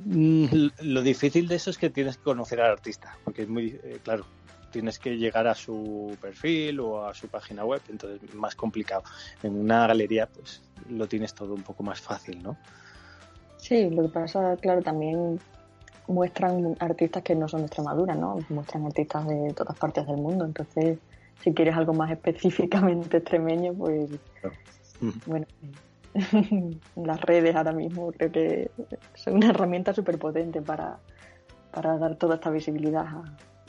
Mm, 0.00 0.66
lo 0.82 1.00
difícil 1.00 1.48
de 1.48 1.54
eso 1.54 1.70
es 1.70 1.78
que 1.78 1.88
tienes 1.88 2.18
que 2.18 2.24
conocer 2.24 2.60
al 2.60 2.72
artista 2.72 3.16
porque 3.24 3.42
es 3.42 3.48
muy 3.48 3.80
eh, 3.82 3.98
claro 4.02 4.26
tienes 4.70 4.98
que 4.98 5.16
llegar 5.16 5.46
a 5.46 5.54
su 5.54 6.14
perfil 6.20 6.80
o 6.80 7.06
a 7.06 7.14
su 7.14 7.28
página 7.28 7.64
web 7.64 7.80
entonces 7.88 8.22
es 8.22 8.34
más 8.34 8.54
complicado. 8.54 9.02
En 9.42 9.56
una 9.56 9.86
galería 9.86 10.26
pues 10.26 10.60
lo 10.90 11.06
tienes 11.08 11.32
todo 11.32 11.54
un 11.54 11.62
poco 11.62 11.82
más 11.82 12.02
fácil 12.02 12.42
no 12.42 12.58
sí 13.58 13.90
lo 13.90 14.02
que 14.04 14.08
pasa 14.08 14.56
claro 14.56 14.82
también 14.82 15.38
muestran 16.08 16.76
artistas 16.80 17.22
que 17.22 17.34
no 17.34 17.48
son 17.48 17.60
de 17.60 17.66
Extremadura, 17.66 18.14
¿no? 18.14 18.38
Muestran 18.48 18.86
artistas 18.86 19.26
de 19.28 19.52
todas 19.54 19.78
partes 19.78 20.06
del 20.06 20.16
mundo. 20.16 20.44
Entonces, 20.44 20.98
si 21.42 21.52
quieres 21.52 21.76
algo 21.76 21.92
más 21.92 22.10
específicamente 22.12 23.18
extremeño, 23.18 23.74
pues 23.74 24.10
bueno, 25.26 25.46
las 26.96 27.20
redes 27.20 27.54
ahora 27.54 27.72
mismo 27.72 28.10
creo 28.12 28.32
que 28.32 28.70
son 29.14 29.34
una 29.34 29.50
herramienta 29.50 29.94
súper 29.94 30.18
potente 30.18 30.62
para, 30.62 30.98
para 31.72 31.96
dar 31.98 32.16
toda 32.16 32.36
esta 32.36 32.50
visibilidad 32.50 33.06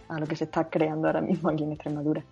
a, 0.07 0.19
lo 0.19 0.25
que 0.25 0.35
se 0.35 0.45
está 0.45 0.69
creando 0.69 1.07
ahora 1.07 1.21
mismo 1.21 1.49
aquí 1.49 1.63
en 1.63 1.73
Extremadura. 1.73 2.23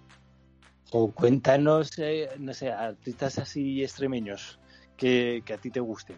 O 0.91 1.11
cuéntanos, 1.11 1.99
eh, 1.99 2.29
no 2.39 2.53
sé, 2.53 2.71
artistas 2.71 3.37
así 3.37 3.83
extremeños 3.83 4.57
que, 4.95 5.43
que 5.45 5.53
a 5.53 5.57
ti 5.57 5.69
te 5.69 5.81
gusten. 5.81 6.15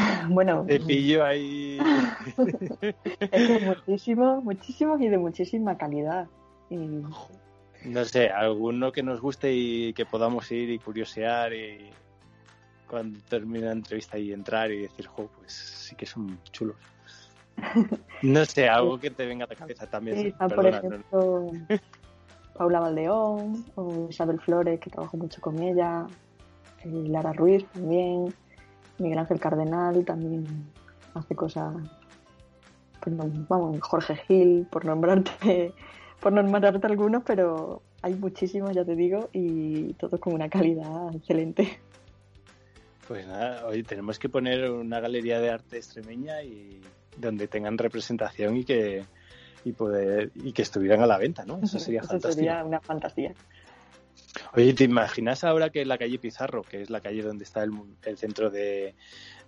Bueno. 0.28 0.64
Te 0.66 0.80
pillo 0.80 1.24
ahí. 1.24 1.78
es 3.32 3.62
muchísimos, 3.62 4.44
muchísimos 4.44 5.00
y 5.00 5.08
de 5.08 5.18
muchísima 5.18 5.76
calidad. 5.76 6.28
No 7.84 8.04
sé, 8.04 8.28
alguno 8.28 8.92
que 8.92 9.02
nos 9.02 9.20
guste 9.20 9.52
y 9.52 9.92
que 9.92 10.06
podamos 10.06 10.50
ir 10.52 10.70
y 10.70 10.78
curiosear 10.78 11.52
y 11.52 11.90
cuando 12.88 13.18
termine 13.28 13.66
la 13.66 13.72
entrevista 13.72 14.18
y 14.18 14.32
entrar 14.32 14.70
y 14.70 14.82
decir, 14.82 15.06
jo, 15.06 15.30
pues 15.38 15.52
sí 15.52 15.96
que 15.96 16.06
son 16.06 16.38
chulos. 16.52 16.76
No 18.22 18.44
sé, 18.44 18.68
algo 18.68 19.00
que 19.00 19.10
te 19.10 19.24
venga 19.24 19.46
a 19.46 19.48
la 19.48 19.54
cabeza 19.54 19.86
también. 19.86 20.34
por 20.54 20.66
ejemplo, 20.66 21.50
Paula 22.54 22.80
Valdeón 22.80 23.64
o 23.74 24.08
Isabel 24.10 24.38
Flores, 24.40 24.78
que 24.78 24.90
trabajo 24.90 25.16
mucho 25.16 25.40
con 25.40 25.58
ella, 25.62 26.06
Lara 26.84 27.32
Ruiz 27.32 27.64
también. 27.72 28.34
Miguel 29.00 29.18
Ángel 29.18 29.40
Cardenal 29.40 30.04
también 30.04 30.46
hace 31.14 31.34
cosas, 31.34 31.74
pues 33.00 33.16
vamos, 33.16 33.80
Jorge 33.80 34.16
Gil, 34.16 34.66
por 34.70 34.84
nombrarte, 34.84 35.72
por 36.20 36.32
nombrarte 36.32 36.86
algunos, 36.86 37.22
pero 37.24 37.82
hay 38.02 38.14
muchísimos, 38.14 38.74
ya 38.74 38.84
te 38.84 38.94
digo, 38.94 39.30
y 39.32 39.94
todos 39.94 40.20
con 40.20 40.34
una 40.34 40.48
calidad 40.48 41.14
excelente. 41.14 41.80
Pues 43.08 43.26
nada, 43.26 43.66
hoy 43.66 43.82
tenemos 43.82 44.18
que 44.18 44.28
poner 44.28 44.70
una 44.70 45.00
galería 45.00 45.40
de 45.40 45.50
arte 45.50 45.78
extremeña 45.78 46.42
y 46.42 46.80
donde 47.16 47.48
tengan 47.48 47.76
representación 47.76 48.56
y 48.56 48.64
que 48.64 49.04
y 49.64 49.72
poder 49.72 50.30
y 50.36 50.52
que 50.52 50.62
estuvieran 50.62 51.02
a 51.02 51.06
la 51.06 51.18
venta, 51.18 51.44
¿no? 51.44 51.58
Eso 51.62 51.78
sería 51.78 52.00
Eso 52.02 52.32
Sería 52.32 52.64
una 52.64 52.80
fantasía. 52.80 53.34
Oye, 54.54 54.74
¿te 54.74 54.84
imaginas 54.84 55.44
ahora 55.44 55.70
que 55.70 55.84
la 55.84 55.98
calle 55.98 56.18
Pizarro, 56.18 56.62
que 56.62 56.82
es 56.82 56.90
la 56.90 57.00
calle 57.00 57.22
donde 57.22 57.44
está 57.44 57.62
el, 57.64 58.16
centro 58.16 58.50
de, 58.50 58.94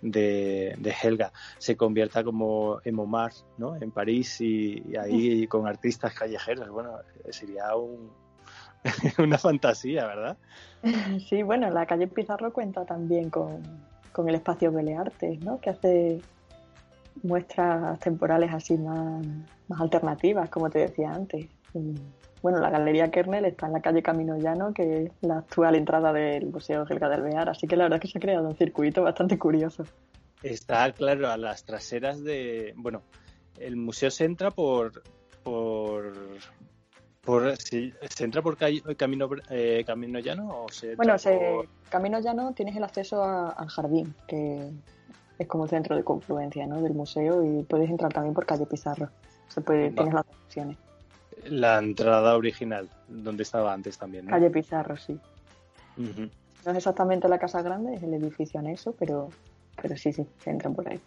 de, 0.01 0.95
Helga, 1.01 1.31
se 1.57 1.77
convierta 1.77 2.23
como 2.23 2.79
en 2.83 2.95
Montmartre, 2.95 3.43
¿no? 3.57 3.75
En 3.75 3.91
París 3.91 4.41
y, 4.41 4.95
ahí 4.97 5.47
con 5.47 5.67
artistas 5.67 6.13
callejeros? 6.13 6.69
Bueno, 6.69 6.97
sería 7.29 7.75
un, 7.75 8.11
una 9.19 9.37
fantasía, 9.37 10.05
¿verdad? 10.05 10.37
Sí, 11.29 11.43
bueno, 11.43 11.69
la 11.69 11.85
calle 11.85 12.07
Pizarro 12.07 12.51
cuenta 12.51 12.85
también 12.85 13.29
con, 13.29 13.61
con 14.11 14.27
el 14.27 14.35
espacio 14.35 14.71
Belearte, 14.71 15.37
¿no? 15.37 15.59
Que 15.61 15.69
hace 15.69 16.21
muestras 17.21 17.99
temporales 17.99 18.53
así 18.53 18.77
más, 18.77 19.25
más 19.67 19.81
alternativas, 19.81 20.49
como 20.49 20.69
te 20.69 20.79
decía 20.79 21.11
antes. 21.11 21.47
Bueno, 22.43 22.59
la 22.59 22.69
Galería 22.69 23.09
Kernel 23.09 23.45
está 23.45 23.67
en 23.67 23.73
la 23.73 23.81
calle 23.81 24.03
Camino 24.03 24.37
Llano, 24.37 24.73
que 24.73 25.05
es 25.05 25.11
la 25.21 25.37
actual 25.37 25.75
entrada 25.75 26.11
del 26.11 26.47
Museo 26.47 26.85
Helga 26.85 27.07
del 27.07 27.21
Bear, 27.21 27.49
así 27.49 27.67
que 27.67 27.77
la 27.77 27.85
verdad 27.85 27.97
es 27.97 28.01
que 28.01 28.07
se 28.09 28.17
ha 28.17 28.21
creado 28.21 28.49
un 28.49 28.57
circuito 28.57 29.01
bastante 29.01 29.39
curioso. 29.39 29.85
Está, 30.43 30.91
claro, 30.91 31.31
a 31.31 31.37
las 31.37 31.63
traseras 31.63 32.21
de... 32.21 32.73
Bueno, 32.75 33.01
el 33.57 33.77
museo 33.77 34.11
se 34.11 34.25
entra 34.25 34.51
por... 34.51 35.03
por 35.41 36.13
por, 37.23 37.55
¿Se 37.55 37.93
entra 38.19 38.41
por 38.41 38.57
camino, 38.57 39.29
eh, 39.49 39.85
camino 39.87 40.19
llano 40.19 40.63
o 40.63 40.69
se 40.69 40.97
Bueno, 40.97 41.17
se, 41.17 41.39
camino 41.89 42.19
llano 42.19 42.53
tienes 42.53 42.75
el 42.75 42.83
acceso 42.83 43.23
al 43.23 43.69
jardín, 43.69 44.13
que 44.27 44.69
es 45.39 45.47
como 45.47 45.63
el 45.63 45.69
centro 45.69 45.95
de 45.95 46.03
confluencia 46.03 46.67
¿no? 46.67 46.81
del 46.81 46.93
museo 46.93 47.41
y 47.45 47.63
puedes 47.63 47.89
entrar 47.89 48.11
también 48.11 48.33
por 48.33 48.45
calle 48.45 48.65
Pizarro. 48.65 49.09
Se 49.47 49.61
puede, 49.61 49.91
tienes 49.91 50.13
las 50.13 50.25
opciones. 50.43 50.77
La 51.45 51.77
entrada 51.77 52.35
original, 52.35 52.89
donde 53.07 53.43
estaba 53.43 53.73
antes 53.73 53.97
también. 53.97 54.25
¿no? 54.25 54.31
Calle 54.31 54.49
Pizarro, 54.49 54.97
sí. 54.97 55.19
No 55.97 56.71
es 56.71 56.77
exactamente 56.77 57.27
la 57.27 57.37
Casa 57.37 57.61
Grande, 57.61 57.95
es 57.95 58.03
el 58.03 58.13
edificio 58.13 58.59
anexo, 58.59 58.93
pero, 58.97 59.29
pero 59.81 59.97
sí, 59.97 60.13
sí, 60.13 60.25
se 60.39 60.49
entran 60.49 60.73
por 60.73 60.89
ahí. 60.89 60.99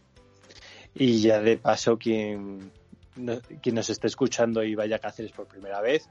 Y 0.95 1.21
ya 1.21 1.41
de 1.41 1.57
paso, 1.57 1.99
quien, 1.99 2.71
quien 3.63 3.75
nos 3.75 3.91
esté 3.91 4.07
escuchando 4.07 4.63
y 4.63 4.75
vaya 4.75 4.97
a 4.97 4.99
Cáceres 4.99 5.33
por 5.33 5.47
primera 5.47 5.81
vez, 5.81 6.09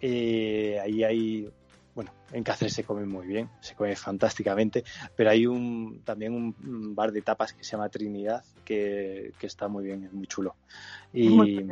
eh, 0.00 0.78
ahí 0.82 1.02
hay, 1.02 1.50
bueno, 1.94 2.12
en 2.32 2.44
Cáceres 2.44 2.74
se 2.74 2.84
come 2.84 3.04
muy 3.04 3.26
bien, 3.26 3.48
se 3.60 3.74
come 3.74 3.96
fantásticamente, 3.96 4.84
pero 5.16 5.30
hay 5.30 5.46
un 5.46 6.02
también 6.04 6.34
un 6.34 6.94
bar 6.94 7.12
de 7.12 7.22
tapas 7.22 7.52
que 7.52 7.64
se 7.64 7.72
llama 7.72 7.88
Trinidad, 7.88 8.44
que, 8.64 9.32
que 9.38 9.46
está 9.46 9.68
muy 9.68 9.84
bien, 9.84 10.04
es 10.04 10.12
muy 10.12 10.26
chulo. 10.26 10.56
Y, 11.12 11.66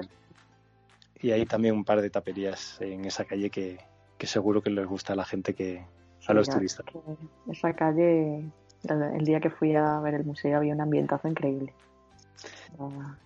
y 1.20 1.31
hay 1.31 1.46
también 1.46 1.74
un 1.74 1.85
par 1.85 2.02
de 2.02 2.11
taperías 2.11 2.81
en 2.81 3.05
esa 3.05 3.24
calle 3.24 3.50
que, 3.50 3.79
seguro 4.20 4.62
que 4.62 4.70
les 4.70 4.87
gusta 4.87 5.12
a 5.12 5.16
la 5.16 5.24
gente 5.24 5.55
que 5.55 5.85
a 6.26 6.35
los 6.35 6.48
turistas. 6.48 6.85
Esa 7.50 7.72
calle, 7.74 8.44
el 8.85 9.24
día 9.24 9.40
que 9.40 9.50
fui 9.50 9.74
a 9.76 10.00
ver 10.00 10.14
el 10.14 10.24
museo 10.24 10.57
había 10.57 10.74
un 10.74 10.81
ambientazo 10.81 11.29
increíble. 11.29 11.72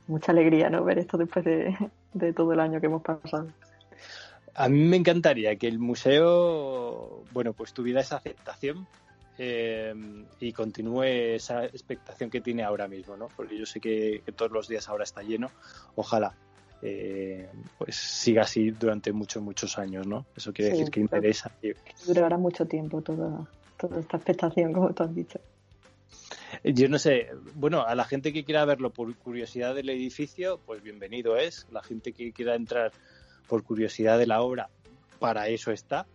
Mucha 0.07 0.33
alegría 0.33 0.71
no 0.71 0.85
ver 0.85 0.99
esto 0.99 1.17
después 1.17 1.45
de, 1.45 2.33
todo 2.35 2.53
el 2.53 2.61
año 2.61 2.81
que 2.81 2.87
hemos 2.87 3.03
pasado. 3.03 3.49
A 4.55 4.69
mí 4.69 4.85
me 4.85 4.97
encantaría 4.97 5.57
que 5.57 5.69
el 5.69 5.79
museo, 5.79 7.23
bueno, 7.33 7.53
pues 7.53 7.73
tuviera 7.73 8.01
esa 8.01 8.17
aceptación 8.17 8.87
eh, 9.39 9.95
y 10.39 10.53
continúe 10.53 11.05
esa 11.05 11.65
expectación 11.65 12.31
que 12.31 12.41
tiene 12.41 12.63
ahora 12.63 12.87
mismo, 12.89 13.17
¿no? 13.17 13.29
Porque 13.35 13.57
yo 13.57 13.65
sé 13.65 13.81
que, 13.81 14.23
todos 14.37 14.51
los 14.53 14.69
días 14.69 14.89
ahora 14.89 15.05
está 15.05 15.23
lleno. 15.23 15.51
Ojalá 15.95 16.35
eh, 16.83 17.49
pues 17.77 17.97
siga 17.97 18.43
así 18.43 18.71
durante 18.71 19.13
muchos, 19.13 19.43
muchos 19.43 19.79
años, 19.79 20.07
¿no? 20.07 20.27
Eso 20.37 20.53
quiere 20.53 20.73
decir 20.73 20.91
que 20.91 21.01
interesa. 21.01 21.53
Durará 22.07 22.39
mucho 22.39 22.67
tiempo 22.67 23.03
toda, 23.03 23.47
toda 23.77 24.01
esta 24.01 24.17
expectación, 24.17 24.73
como 24.73 24.93
tú 24.95 25.03
has 25.03 25.15
dicho. 25.15 25.41
Yo 26.65 26.89
no 26.89 26.99
sé, 26.99 27.29
bueno, 27.55 27.83
a 27.83 27.95
la 27.95 28.05
gente 28.05 28.33
que 28.33 28.45
quiera 28.45 28.65
verlo 28.65 28.91
por 28.91 29.15
curiosidad 29.17 29.75
del 29.75 29.89
edificio, 29.91 30.59
pues 30.67 30.83
bienvenido 30.83 31.37
es. 31.37 31.67
La 31.71 31.83
gente 31.83 32.13
que 32.13 32.33
quiera 32.33 32.55
entrar 32.55 32.93
por 33.47 33.63
curiosidad 33.63 34.19
de 34.19 34.27
la 34.27 34.43
obra, 34.43 34.69
para 35.19 35.49
eso 35.49 35.71
está. 35.71 36.07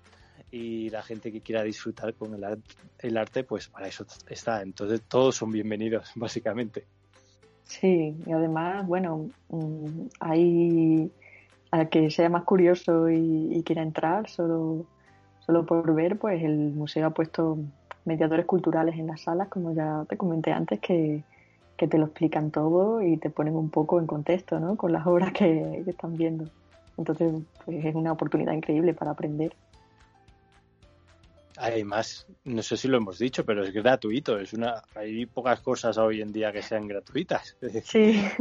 Y 0.51 0.89
la 0.89 1.03
gente 1.03 1.31
que 1.31 1.41
quiera 1.41 1.63
disfrutar 1.63 2.13
con 2.13 2.33
el, 2.33 2.61
el 2.99 3.17
arte, 3.17 3.43
pues 3.43 3.69
para 3.69 3.87
eso 3.87 4.05
está. 4.29 4.61
Entonces 4.61 5.01
todos 5.07 5.35
son 5.35 5.51
bienvenidos, 5.51 6.11
básicamente. 6.15 6.85
Sí, 7.65 8.15
y 8.25 8.31
además, 8.31 8.87
bueno, 8.87 9.29
mm, 9.49 10.07
hay 10.19 11.11
a 11.71 11.85
que 11.85 12.09
sea 12.09 12.29
más 12.29 12.43
curioso 12.43 13.09
y, 13.09 13.61
quiera 13.65 13.81
entrar 13.81 14.29
solo, 14.29 14.85
solo 15.45 15.65
por 15.65 15.93
ver, 15.93 16.17
pues 16.17 16.41
el 16.43 16.71
museo 16.71 17.07
ha 17.07 17.09
puesto 17.09 17.57
mediadores 18.05 18.45
culturales 18.45 18.95
en 18.95 19.07
las 19.07 19.21
salas, 19.21 19.49
como 19.49 19.73
ya 19.73 20.05
te 20.07 20.15
comenté 20.15 20.51
antes, 20.53 20.79
que, 20.79 21.23
que 21.75 21.87
te 21.87 21.97
lo 21.97 22.05
explican 22.05 22.51
todo 22.51 23.01
y 23.01 23.17
te 23.17 23.29
ponen 23.29 23.55
un 23.55 23.69
poco 23.69 23.99
en 23.99 24.07
contexto, 24.07 24.59
¿no? 24.59 24.75
Con 24.77 24.91
las 24.93 25.05
obras 25.07 25.33
que, 25.33 25.83
están 25.87 26.15
viendo. 26.15 26.45
Entonces, 26.97 27.33
pues 27.65 27.83
es 27.83 27.95
una 27.95 28.11
oportunidad 28.11 28.53
increíble 28.53 28.93
para 28.93 29.11
aprender. 29.11 29.53
Además, 31.57 32.27
no 32.43 32.61
sé 32.61 32.75
si 32.75 32.87
lo 32.87 32.97
hemos 32.97 33.17
dicho, 33.17 33.45
pero 33.45 33.63
es 33.63 33.73
gratuito. 33.73 34.39
Es 34.39 34.53
una, 34.53 34.83
hay 34.93 35.25
pocas 35.25 35.61
cosas 35.61 35.97
hoy 35.97 36.21
en 36.21 36.31
día 36.31 36.51
que 36.51 36.61
sean 36.61 36.87
gratuitas. 36.87 37.57
Sí. 37.83 38.21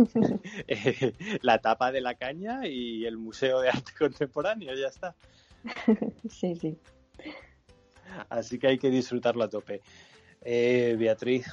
Eh, 0.66 1.12
la 1.42 1.58
tapa 1.58 1.92
de 1.92 2.00
la 2.00 2.14
caña 2.14 2.66
y 2.66 3.04
el 3.04 3.18
Museo 3.18 3.60
de 3.60 3.68
Arte 3.68 3.92
Contemporáneo, 3.98 4.74
ya 4.74 4.88
está. 4.88 5.14
Sí, 6.28 6.54
sí. 6.56 6.78
Así 8.28 8.58
que 8.58 8.68
hay 8.68 8.78
que 8.78 8.90
disfrutarlo 8.90 9.44
a 9.44 9.48
tope. 9.48 9.80
Eh, 10.42 10.96
Beatriz, 10.98 11.46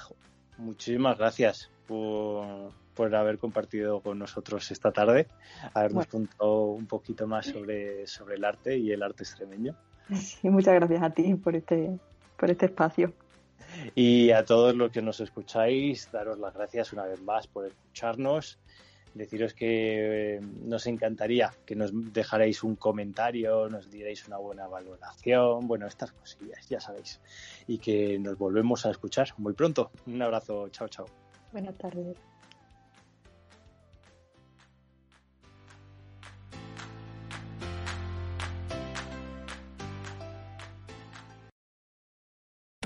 muchísimas 0.57 1.17
gracias 1.17 1.69
por, 1.87 3.15
haber 3.15 3.37
compartido 3.37 4.01
con 4.01 4.19
nosotros 4.19 4.69
esta 4.71 4.91
tarde, 4.91 5.27
habernos 5.73 6.07
contado 6.07 6.65
un 6.65 6.85
poquito 6.85 7.25
más 7.27 7.47
sobre, 7.47 8.05
sobre 8.05 8.35
el 8.35 8.45
arte 8.45 8.77
y 8.77 8.91
el 8.91 9.01
arte 9.01 9.23
extremeño. 9.23 9.75
Sí, 10.15 10.49
muchas 10.49 10.75
gracias 10.75 11.01
a 11.01 11.09
ti 11.09 11.35
por 11.35 11.55
este, 11.55 11.97
por 12.37 12.51
este 12.51 12.65
espacio. 12.67 13.13
Y 13.95 14.31
a 14.31 14.43
todos 14.43 14.75
los 14.75 14.91
que 14.91 15.01
nos 15.01 15.19
escucháis, 15.21 16.11
daros 16.11 16.37
las 16.37 16.53
gracias 16.53 16.91
una 16.91 17.05
vez 17.05 17.21
más 17.21 17.47
por 17.47 17.65
escucharnos 17.65 18.59
deciros 19.13 19.53
que 19.53 20.35
eh, 20.35 20.41
nos 20.41 20.87
encantaría 20.87 21.51
que 21.65 21.75
nos 21.75 21.91
dejarais 22.13 22.63
un 22.63 22.75
comentario, 22.75 23.69
nos 23.69 23.89
dierais 23.91 24.25
una 24.27 24.37
buena 24.37 24.67
valoración, 24.67 25.67
bueno, 25.67 25.87
estas 25.87 26.11
cosillas, 26.11 26.67
ya 26.69 26.79
sabéis. 26.79 27.19
Y 27.67 27.77
que 27.79 28.17
nos 28.19 28.37
volvemos 28.37 28.85
a 28.85 28.91
escuchar 28.91 29.29
muy 29.37 29.53
pronto. 29.53 29.91
Un 30.07 30.21
abrazo, 30.21 30.69
chao, 30.69 30.87
chao. 30.87 31.05
Buenas 31.51 31.77
tardes. 31.77 32.30